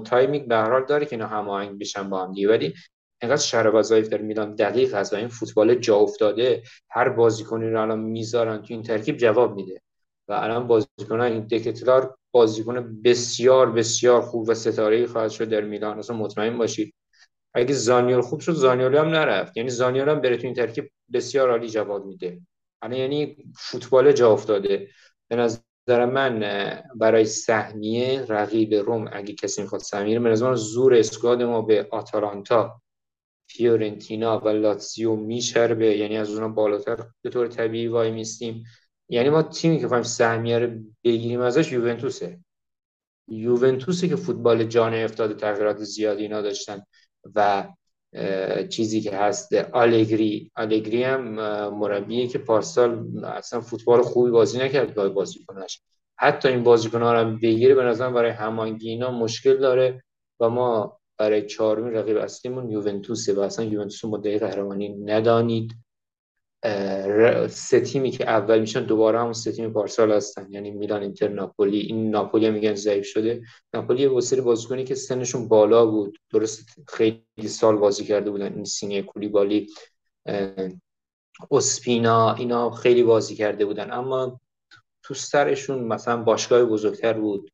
[0.04, 2.74] timing به هر حال داره که اینا هماهنگ بشن با هم دیگه ولی
[3.22, 6.62] اینقدر شرح وظایف در میلان دقیق هست و این فوتبال جا افتاده.
[6.90, 9.80] هر بازیکنی رو الان می‌ذارن تو این ترکیب جواب میده.
[10.28, 15.98] و الان بازیکن این دکتلار بازیکن بسیار بسیار خوب و ستاره خواهد شد در میلان.
[15.98, 16.94] اصلا مطمئن باشید.
[17.54, 19.56] اگه زانیول خوب شد زانیول هم نرفت.
[19.56, 22.40] یعنی زانیول هم بره تو این ترکیب بسیار عالی جواب میده.
[22.90, 24.88] یعنی فوتبال جا افتاده.
[25.28, 26.40] به نظر من
[26.96, 32.80] برای سهمیه رقیب روم اگه کسی می‌خواد سهمیه به نظر زور اسکواد ما به آتالانتا
[33.48, 38.64] فیورنتینا و لاتزیو میشربه یعنی از اونها بالاتر به طور طبیعی وای میستیم
[39.08, 40.70] یعنی ما تیمی که خواهیم سهمیه رو
[41.04, 42.38] بگیریم ازش یوونتوسه.
[43.28, 46.82] یوونتوسی که فوتبال جان افتاده تغییرات زیادی اینا داشتن.
[47.34, 47.68] و
[48.68, 50.50] چیزی که هست آلگری.
[50.56, 51.20] آلگری هم
[51.70, 55.82] مربیه که پارسال اصلا فوتبال خوبی بازی نکرد با بازیکناش.
[56.18, 60.02] حتی این بازیکن‌ها رو بگیره به نظر برای همانگی اینا مشکل داره
[60.40, 65.72] و ما برای چهارمین رقیب اصلیمون یوونتوسه و اصلا یوونتوس مدعی قهرمانی ندانید.
[67.48, 70.46] سه تیمی که اول میشن دوباره همون سه تیم پارسال هستن.
[70.50, 71.78] یعنی میلان اینتر ناپولی.
[71.78, 73.42] این ناپولی میگن ضعیف شده.
[73.74, 76.18] ناپولی یه سری بازیکنی که سنشون بالا بود.
[76.30, 78.54] درست خیلی سال بازی کرده بودن.
[78.54, 79.66] این سینه کولیبالی
[81.50, 83.92] اسپینا اینا خیلی بازی کرده بودن.
[83.92, 84.40] اما
[85.02, 87.50] تو سرشون مثلا باشگاه بزرگتر بود.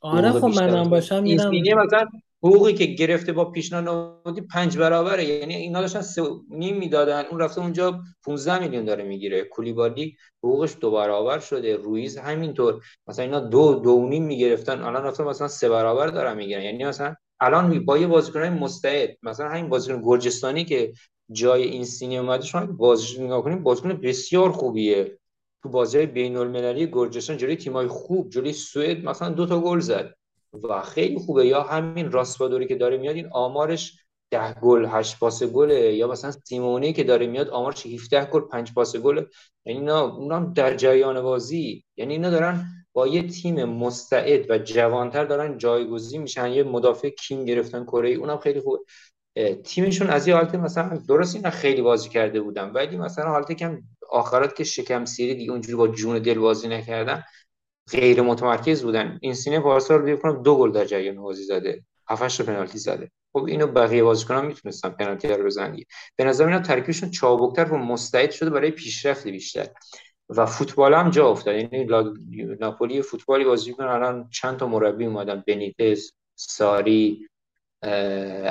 [0.00, 1.50] آره خب منم باشم میرم.
[1.84, 2.06] مثلا
[2.42, 5.24] حقوقی که گرفته با پیشنهادی پنج برابره.
[5.24, 7.24] یعنی اینا داشتن سه نیم می‌دادن.
[7.30, 9.42] اون رفته اونجا 15 میلیون داره می‌گیره.
[9.44, 11.76] کولیبالی حقوقش دو برابر شده.
[11.76, 12.84] رویز همینطور.
[13.06, 14.82] مثلا اینا دو دو نیم می‌گرفتن.
[14.82, 16.62] الان رفتن مثلا سه برابر دارن می‌گیرن.
[16.62, 20.92] یعنی مثلا الان با یه بازیکن مستعد مثلا همین بازیکن گرجستانی که
[21.32, 25.18] جای این سینی اومده شما بازیش نگاه کنید بازیکن بسیار خوبیه.
[25.62, 30.14] تو بازی بین المللی گرجستان جلوی تیمای خوب جلوی سوئد مثلا دو تا گل زد.
[30.52, 31.46] و خیلی خوبه.
[31.46, 33.98] یا همین راسپادوری که داره میاد این آمارش
[34.30, 35.94] ده گل هشت پاس گله.
[35.94, 39.24] یا مثلا سیمونی که داره میاد آمارش 17 گل پنج پاس گل.
[39.64, 41.84] یعنی اینا اونا در جریان بازی.
[41.96, 46.50] یعنی اینا دارن با یه تیم مستعد و جوانتر دارن جایگزین میشن.
[46.52, 48.86] یه مدافع کیم گرفتن کره اونم خیلی خوب
[49.64, 53.82] تیمشون از یه حالت مثلا درست اینا خیلی بازی کرده بودن ولی مثلا حالت کم
[54.10, 57.22] آخرات که شکم سیری دیگه اونجوری با جون دل بازی نکردن.
[57.92, 59.18] غیر متمرکز بودن.
[59.22, 61.84] این سینه پارسال رو کنم دو گل در جریان بازی زده.
[62.08, 63.10] 7 پنالتی زده.
[63.32, 65.76] خب اینو بقیه بازیکنان می‌تونستن پنالتی رو بزنن.
[66.16, 69.68] به نظر اینا ترکیبشون چابکتر و مستعد شده برای پیشرفت بیشتر.
[70.28, 71.54] و فوتبال هم جا افتاد.
[71.54, 71.84] یعنی
[72.60, 75.44] ناپولی فوتبالی بازی کنن الان چند تا مربی اومدن.
[75.46, 77.28] بنیتس ساری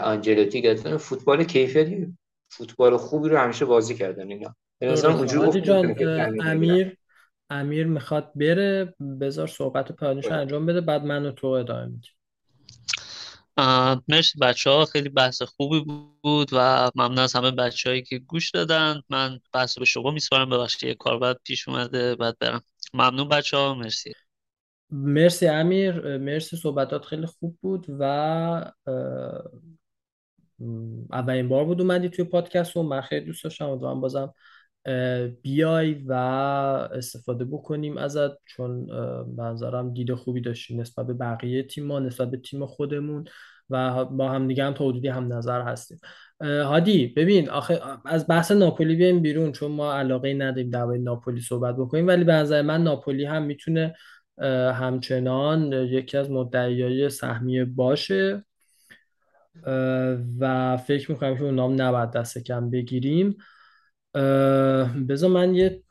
[0.03, 2.17] آنجلوتی گفتن فوتبال کیفیتی
[2.49, 4.55] فوتبال خوبی رو همیشه بازی کردن اینا.
[4.79, 5.09] به نظر
[6.41, 6.97] امیر
[7.49, 12.11] امیر می‌خواد بره بذار صحبت پایانیش انجام بده بعد من و تو ادامه میدیم.
[14.07, 15.85] مرسی بچه ها خیلی بحث خوبی
[16.23, 19.01] بود و ممنون از همه بچه هایی که گوش دادن.
[19.09, 22.61] من بحث به شما میسپارم ببخشید یه کار بعد پیش اومده بعد برم.
[22.93, 24.13] ممنون بچه ها مرسی.
[24.91, 28.03] مرسی امیر مرسی صحبتات خیلی خوب بود و
[31.11, 34.33] اولین بار بود اومدی توی پادکست و من خیلی دوست داشتم و بازم
[35.41, 36.13] بیای و
[36.93, 38.87] استفاده بکنیم ازت چون
[39.37, 43.25] منظرم دید خوبی داشتیم نسبت به بقیه تیم ما نسبت به تیم خودمون
[43.69, 45.99] و با هم دیگه هم تا حدودی هم نظر هستیم.
[46.41, 51.75] هادی ببین آخه از بحث ناپولی بیایم بیرون چون ما علاقه نداریم در ناپولی صحبت
[51.75, 53.95] بکنیم ولی به نظر من ناپولی هم می‌تونه
[54.73, 58.45] همچنان یکی از مدعیای سهمیه باشه.
[60.39, 63.37] و فکر می‌کنم که اونام نباید دست کم بگیریم.
[65.09, 65.83] بذار من یه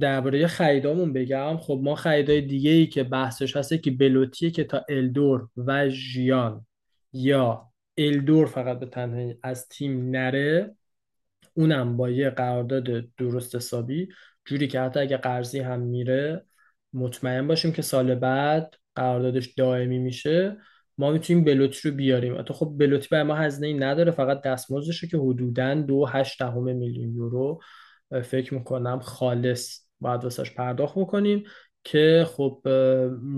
[0.00, 1.56] درباره خریدامون بگم.
[1.56, 6.66] خب ما خریدای دیگه ای که بحثش هسته که بلوتیه که تا الدور و ژیان
[7.12, 10.76] یا الدور فقط به تنهایی از تیم نره
[11.54, 14.08] اونم با یه قرارداد درست حسابی.
[14.44, 16.44] جوری که حتی اگه قرضی هم میره
[16.92, 20.56] مطمئن باشیم که سال بعد قراردادش دائمی میشه.
[21.00, 22.38] ما می‌تونیم بلوتی رو بیاریم.
[22.38, 27.14] حتی خب بلوتی برای ما هزینه ای نداره فقط دستمزدشه که حدودا دو هشت میلیون
[27.14, 27.60] یورو
[28.24, 31.44] فکر می‌کنم خالص باید واسش پرداخت بکنیم
[31.84, 32.60] که خب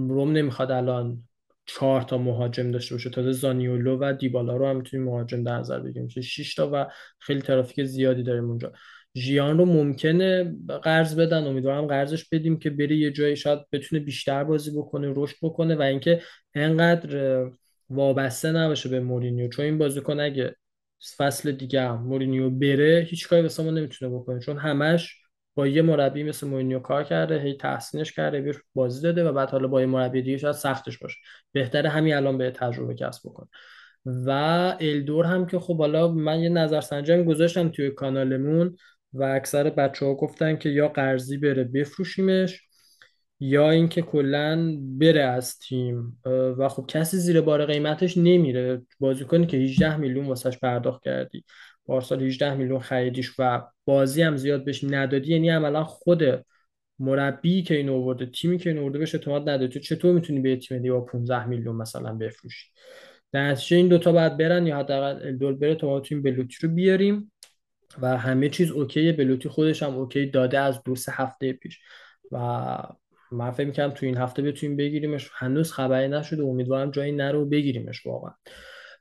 [0.09, 1.23] روم نمی‌خواد الان
[1.67, 3.11] چهار تا مهاجم داشته باشه.
[3.11, 6.09] تازه زانیولو و دیبالا رو هم می‌تونیم مهاجم در نظر بگیریم.
[6.09, 6.87] 6 تا و
[7.19, 8.73] خیلی ترافیک زیادی داریم اونجا.
[9.17, 11.45] ژیان رو ممکنه قرض بدن.
[11.47, 15.83] امیدوارم قرضش بدیم که بره یه جایی شاید بتونه بیشتر بازی بکنه رشد بکنه و
[15.83, 16.23] اینکه
[16.55, 17.43] انقدر
[17.91, 19.49] وابسته نباشه به مورینیو.
[19.49, 20.57] چون این بازیکن اگه
[21.17, 24.41] فصل دیگه مورینیو بره هیچ کاری واسه ما نمی‌تونه بکنه.
[24.41, 25.17] چون همش
[25.55, 29.51] با یه مربی مثل مورینیو کار کرده هی تحسینش کرده بهش بازی داده و بعد
[29.51, 31.17] حالا با یه مربی دیگه شاید سختش باشه.
[31.53, 33.49] بهتره همین الان به تجربه کسب بکنه.
[34.07, 34.31] و
[34.81, 38.77] الدور هم که خب حالا من یه نظرسنجی گذاشتم توی کانالمون.
[39.15, 42.61] و اکثر بچه ها گفتن که یا قرضی بره بفروشیمش
[43.41, 46.21] یا اینکه کلا بره از تیم.
[46.59, 48.83] و خب کسی زیر بار قیمتش نمیره.
[49.01, 51.45] بازیکنی که 18 میلیون واسش پرداخت کردی.
[51.87, 55.33] پارسال 18 میلیون خریدیش و بازی هم زیاد بهش ندادی.
[55.33, 56.23] یعنی عملا خود
[56.99, 60.57] مربی که این آورده تیمی که این آورده بهش اعتماد نداری تو چطور می‌تونی به
[60.57, 62.69] تیم با 15 میلیون مثلا بفروشی؟
[63.33, 66.69] در نتیجه این دوتا باید برن یا حداقل الدول بره تا ما تیم بلوتی رو
[66.69, 67.33] بیاریم.
[68.01, 69.13] و همه چیز اوکیه.
[69.13, 71.81] بلوتی خودش هم اوکی داده از دو سه هفته پیش.
[72.33, 72.39] و
[73.33, 75.31] من فکر می‌کنم تو این هفته بتونیم بگیریمش.
[75.35, 76.43] هنوز خبری نشده.
[76.43, 78.33] امیدوارم جایی نرو بگیریمش واقعا.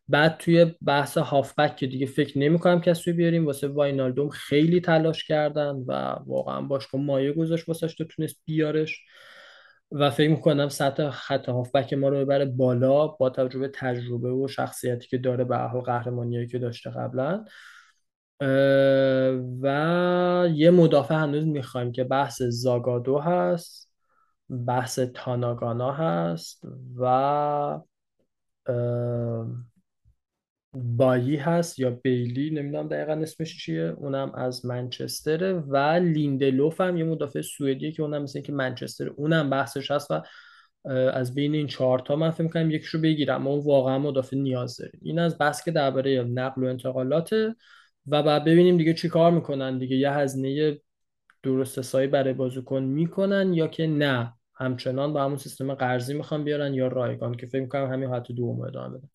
[0.08, 3.46] بعد توی بحث هافبک که دیگه فکر نمی‌کنم کسی بیاریم.
[3.46, 9.00] واسه واینالدوم خیلی تلاش کردن و واقعا باشگاه مایه گذاشت واسش تو تونست بیارش.
[9.92, 15.08] و فکر می‌کنم سطح خط هافبک ما رو ببره بالا با تجربه تجربه و شخصیتی
[15.08, 17.46] که داره به حال قهرمانیایی که داشته قبلا.
[19.62, 23.92] و یه مدافع هنوز می‌خوایم که بحث زاگادو هست
[24.68, 26.64] بحث تاناگانا هست
[27.00, 27.80] و
[30.74, 37.04] بایی هست یا بیلی نمی‌دونم دقیقا اسمش چیه اونم از منچستره و لیندلوف هم یه
[37.04, 40.22] مدافع سوئدیه که اونم مثل که منچستر اونم بحثش هست و
[41.14, 45.00] از بین این چهار تا من فکر می‌کنم یکیشو بگیرم اون واقعا مدافع نیاز داریم.
[45.04, 47.36] این از بحث که درباره نقل و انتقالات
[48.08, 49.96] و بعد ببینیم دیگه چی کار می‌کنن دیگه.
[49.96, 50.82] یه هزینه
[51.44, 54.34] درست حسابی برای بازیکن می‌کنن یا که نه.
[54.56, 58.62] همچنان با همون سیستم قرضی می‌خوان بیارن یا رایگان که فکر می‌کنم همین حالت دوم
[58.62, 59.10] ادامه بدن.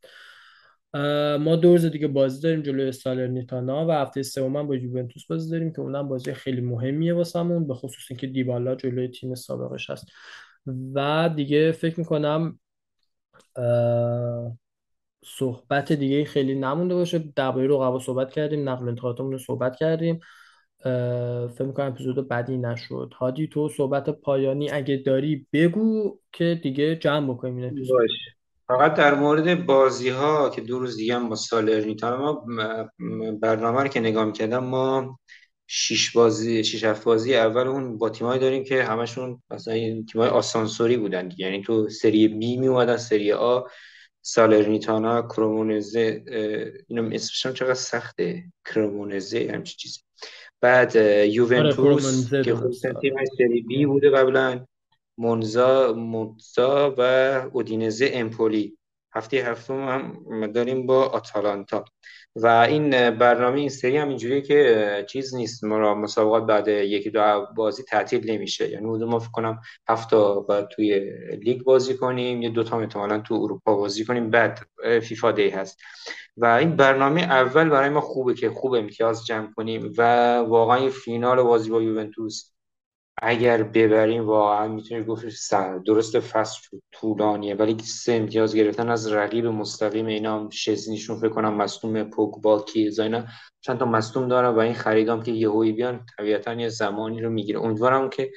[1.37, 5.73] ما دو روز دیگه بازی داریم جلوی سالرنیتانا و هفته سوم با یوونتوس بازی داریم
[5.73, 10.07] که اونم بازی خیلی مهمیه واسمون به خصوص اینکه دیبالا جلوی تیم سابقش هست.
[10.95, 12.59] و دیگه فکر می‌کنم
[15.27, 17.25] صحبت دیگه خیلی نمونده باشه.
[17.37, 20.21] درباره رقبا صحبت کردیم نقل انتقالاتمون رو صحبت کردیم.
[21.55, 23.13] فکر می‌کنم اپیزود بدی نشد.
[23.19, 28.09] هادی تو صحبت پایانی اگه داری بگو که دیگه جمع بکنیم این اپیزود.
[28.69, 32.45] فقط در مورد بازی ها که دو روز دیگه هم با سالرنیتانا ما
[33.43, 35.19] برنامه رو که نگاه می‌کردم ما
[35.67, 39.75] شش بازی شش هفت بازی اول اون با تیمایی داریم که همشون مثلا
[40.13, 43.61] تیمای آسانسوری بودن یعنی تو سری بی می اومدن سری آ.
[44.29, 46.25] سالرنیتانا کرومونزه
[46.89, 50.01] اینم اسمش چقدر سخته؟ کرومونزه همچی چیزی
[50.61, 50.97] بعد
[51.27, 54.67] یوونتوس که خود تیم سری بی بوده قبلا.
[55.19, 57.01] مونزا مونزا و
[57.53, 58.79] اودینزه امپولی.
[59.15, 61.85] هفته هفتم هم داریم با آتالانتا.
[62.43, 65.65] و این برنامه این سری هم اینجوریه که چیز نیست.
[65.65, 68.71] ما مسابقات بعد یکی دو بازی تعطیل نمیشه.
[68.71, 70.17] یعنی ما فکر کنم هفته
[70.49, 71.13] بعد توی
[71.43, 72.43] لیگ بازی کنیم.
[72.43, 74.31] یه دوتا احتمالا تو اروپا بازی کنیم.
[74.31, 74.67] بعد
[75.03, 75.79] فیفا دی هست.
[76.37, 81.43] و این برنامه اول برای ما خوبه که خوب امتیاز جمع کنیم و واقعا فینال
[81.43, 82.51] بازی با یوونتوس
[83.23, 85.25] اگر ببریم واقعا می‌تونی گفت
[85.87, 91.55] درست فصل طولانیه ولی سه امتیاز گرفتن از رقیب مستقیم اینا هم شزنیشون فکر کنم
[91.55, 93.25] مصدوم پوگبا کیزا اینا
[93.61, 97.61] چند تا مصدوم دارن و این خریدام که یهویی بیان طبیعتا یه زمانی رو می‌گیره.
[97.61, 98.31] امیدوارم که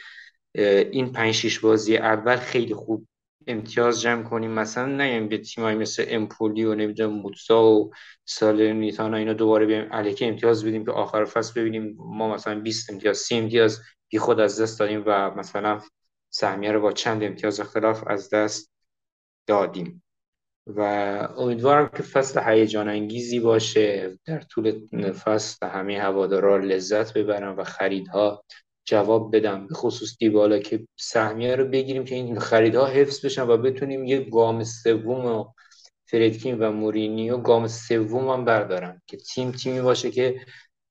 [0.91, 3.07] این پنج شیش بازی اول خیلی خوب
[3.47, 4.51] امتیاز جمع کنیم.
[4.51, 7.91] مثلا نگیم به تیمایی مثل امپولی و نمی‌دونم موتسا و
[8.25, 9.88] سالرنیتانا اینا دوباره بیایم.
[9.91, 11.95] الکی امتیاز بدیم که آخر فصل ببینیم.
[11.97, 13.80] ما مثلا 20 امتیاز 30 امتیاز
[14.10, 15.82] بی خود از دست دادیم و مثلا
[16.30, 18.72] سهمیه رو با چند امتیاز اختلاف از دست
[19.47, 20.03] دادیم.
[20.68, 20.82] و
[21.38, 28.43] امیدوارم که فصل هیجان انگیزی باشه در طول فصل همه هوادارا لذت ببرن و خریدها
[28.86, 33.57] جواب بدم به خصوص دیبالا که سهمیه رو بگیریم که این خریدها حفظ بشن و
[33.57, 35.45] بتونیم یه گام سوم و
[36.05, 39.01] فردکین و مورینیو گام سوم هم بردارن.
[39.07, 40.41] که تیم تیمی باشه که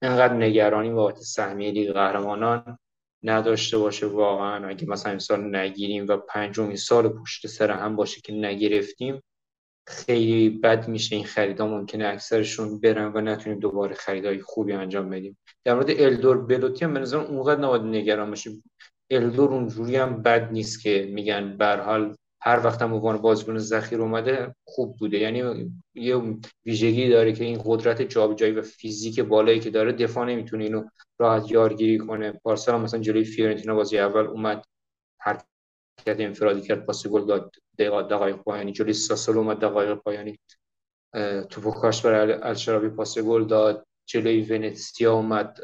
[0.03, 2.79] انقدر نگرانی بابت سهمیه لیگ قهرمانان.
[3.23, 4.69] نداشته باشه واقعا.
[4.69, 9.23] اگه مثلا سال نگیریم و پنجمین سال پشت سر هم باشه که نگرفتیم
[9.87, 11.66] خیلی بد میشه این خریدا.
[11.66, 15.39] ممکنه اکثرشون برن و نتونیم دوباره خریدای خوبی انجام بدیم.
[15.64, 18.62] در مورد الدور بلوتی هم نظرم اونقدر نباید نگران باشیم.
[19.11, 24.01] الدور اونجوری هم بد نیست که میگن به حال هر وقت هم عنوان بازیکن ذخیر
[24.01, 25.19] اومده خوب بوده.
[25.19, 26.23] یعنی یه
[26.66, 30.85] ویژگی داره که این قدرت جابجایی و فیزیک بالایی که داره دفاع نمی‌تونه اینو
[31.19, 32.33] راحت یارگیری کنه.
[32.33, 34.64] پارسال مثلا جلوی فیورنتینا بازی اول اومد
[35.21, 35.47] حرکت
[36.07, 38.73] انفرادی کرد پاس گل داد دقایق پایانی.
[38.73, 40.39] جلوی ساسول اومد دقایق پایانی.
[41.51, 43.85] توپو کاش برای الشرابی پاس گل داد.
[44.07, 45.59] جلوی ونتسیا اومد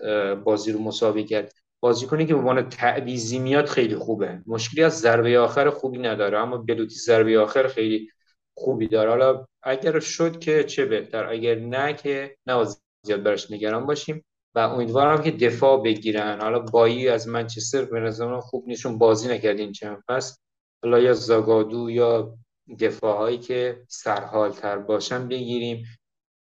[0.44, 1.52] بازی رو مساوی کرد.
[1.80, 4.42] بازیکنی که به عنوان تعویزی میاد خیلی خوبه.
[4.46, 8.10] مشکلی از ضربه آخر خوبی نداره اما بلوتی ضربه آخر خیلی
[8.56, 9.10] خوبی داره.
[9.10, 12.64] حالا اگر شد که چه بهتر؟ اگر نه که نه
[13.06, 14.24] زیاد براش نگران باشیم.
[14.54, 16.40] و امیدوارم که دفاع بگیرن.
[16.40, 20.38] حالا بایی از منچستر به نظر خوب نیشون بازی نکردین چند پس
[20.82, 22.34] حالا یا زاگادو یا
[22.80, 25.84] دفاع هایی که سرحال تر باشن بگیریم.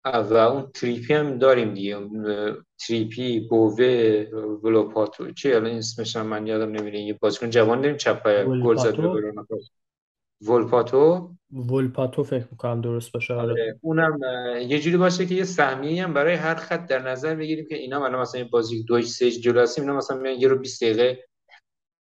[0.05, 1.97] و اون تریپی هم داریم دیگه.
[2.87, 4.25] تریپی بووه
[4.63, 6.99] ولوپاتو چی الان اسمش من یادم نمیره.
[6.99, 8.95] یه بازیکن جوان داریم چپ گل زد
[10.41, 13.51] ولپاتو؟ ولپاتو فکر می‌کنم درست باشه آره.
[13.51, 14.19] آره اونم
[14.67, 18.05] یه جوری باشه که یه سهمیه هم برای هر خط در نظر بگیریم که اینا
[18.05, 21.25] الان مثلا بازی دو سه جلو هستیم اینا مثلا میان یه رو 20 دقیقه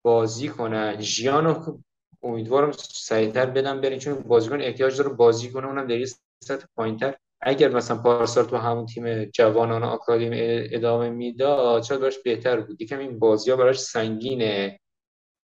[0.05, 1.01] بازی کنن.
[1.01, 1.79] ژیانو
[2.23, 6.07] امیدوارم سریعتر بدم بریم چون بازیکن احتیاج داره بازی کنه اونم در یه
[6.45, 7.15] سطح پایینتر.
[7.43, 12.83] اگر مثلا پارسال تو همون تیم جوانان آکادمی ادامه می‌داد شاید براش بهتر بود.
[12.83, 14.81] یکم این بازی ها براش سنگینه.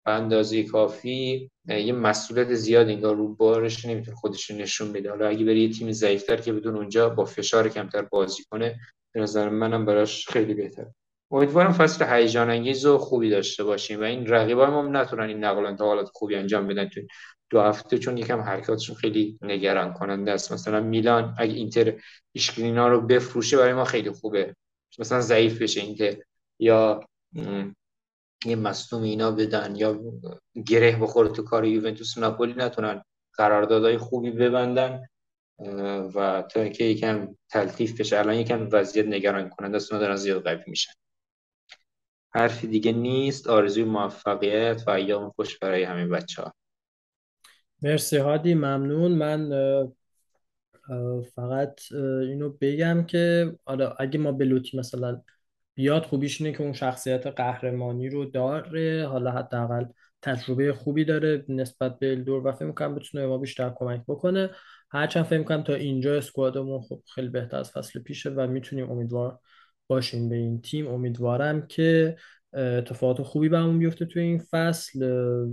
[0.09, 5.09] به اندازه کافی یه مسئولیت زیاد انگار رو بارش نمی‌تونه خودش نشون بده.
[5.09, 8.79] حالا اگه بره یه تیم ضعیفتر که بدون اونجا با فشار کمتر بازی کنه
[9.13, 10.85] به نظر منم براش خیلی بهتر
[11.31, 15.65] امیدوارم فصل هیجان انگیز و خوبی داشته باشیم و این رقیبای ما نتونن این نقل
[15.65, 16.89] انتقالات خوبی انجام بدن.
[16.89, 17.01] تو
[17.49, 20.51] دو هفته چون یکم حرکاتشون خیلی نگران کننده است.
[20.51, 21.93] مثلا میلان اگه اینتر
[22.31, 24.55] ایشکرینا رو بفروشه برای ما خیلی خوبه.
[24.99, 26.15] مثلا ضعیف بشه اینتر
[26.59, 27.03] یا
[28.45, 29.99] یه مصدوم اینا بدن یا
[30.67, 35.05] گره بخوره تو کار یوونتوس ناپولی نتونن قراردادهای خوبی ببندن
[36.15, 38.19] و تا اینکه یکم تلطیف بشه.
[38.19, 40.91] الان یکم وضعیت نگران کننده است دارن زیاد قوی میشن.
[42.33, 43.47] حرفی دیگه نیست.
[43.47, 46.53] آرزوی موفقیت و ایام خوش برای همه بچه ها
[47.81, 49.11] مرسی هادی ممنون.
[49.11, 49.49] من
[51.35, 55.21] فقط اینو بگم که حالا اگه ما بلوتی مثلا
[55.79, 59.07] بیاد خوبیش اینه که اون شخصیت قهرمانی رو داره.
[59.07, 59.85] حالا حداقل
[60.21, 64.49] تجربه خوبی داره نسبت به الدور و فکر می‌کنم بتونه ما بیشتر کمک بکنه.
[64.91, 69.39] هرچند فکر می‌کنم تا اینجا اسکوادمون خب خیلی بهتر از فصل پیشه و می‌تونیم امیدوار
[69.87, 70.87] باشیم به این تیم.
[70.87, 72.15] امیدوارم که
[72.53, 75.03] اتفاقات خوبی همون بیفته توی این فصل.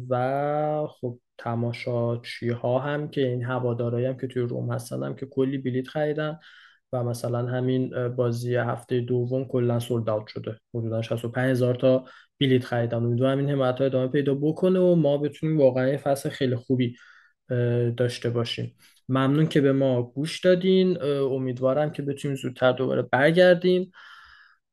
[0.08, 5.26] و خب تماشاچی ها هم که این هوادارایی هم که توی روم هستن هم که
[5.26, 6.38] کلی بلیت خریدن
[6.92, 10.58] و مثلا همین بازی هفته دوم کلا سولد اوت شده.
[10.74, 12.04] حدودا 65 هزار تا
[12.40, 12.96] بلیت خریدن.
[12.96, 16.96] امیدوارم این حمایت ادامه پیدا بکنه و ما بتونیم واقعا فصل خیلی خوبی
[17.96, 18.76] داشته باشیم.
[19.08, 21.02] ممنون که به ما گوش دادین.
[21.02, 23.92] امیدوارم که بتونیم زودتر دوباره برگردیم.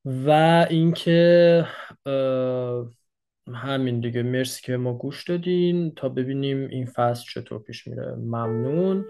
[0.05, 0.29] و
[0.69, 1.65] اینکه
[3.53, 4.23] همین دیگه.
[4.23, 5.93] مرسی که ما گوش دادین.
[5.95, 8.15] تا ببینیم این فصل چطور پیش میره.
[8.15, 9.05] ممنون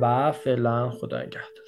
[0.00, 1.66] و فعلا خدا نگهدار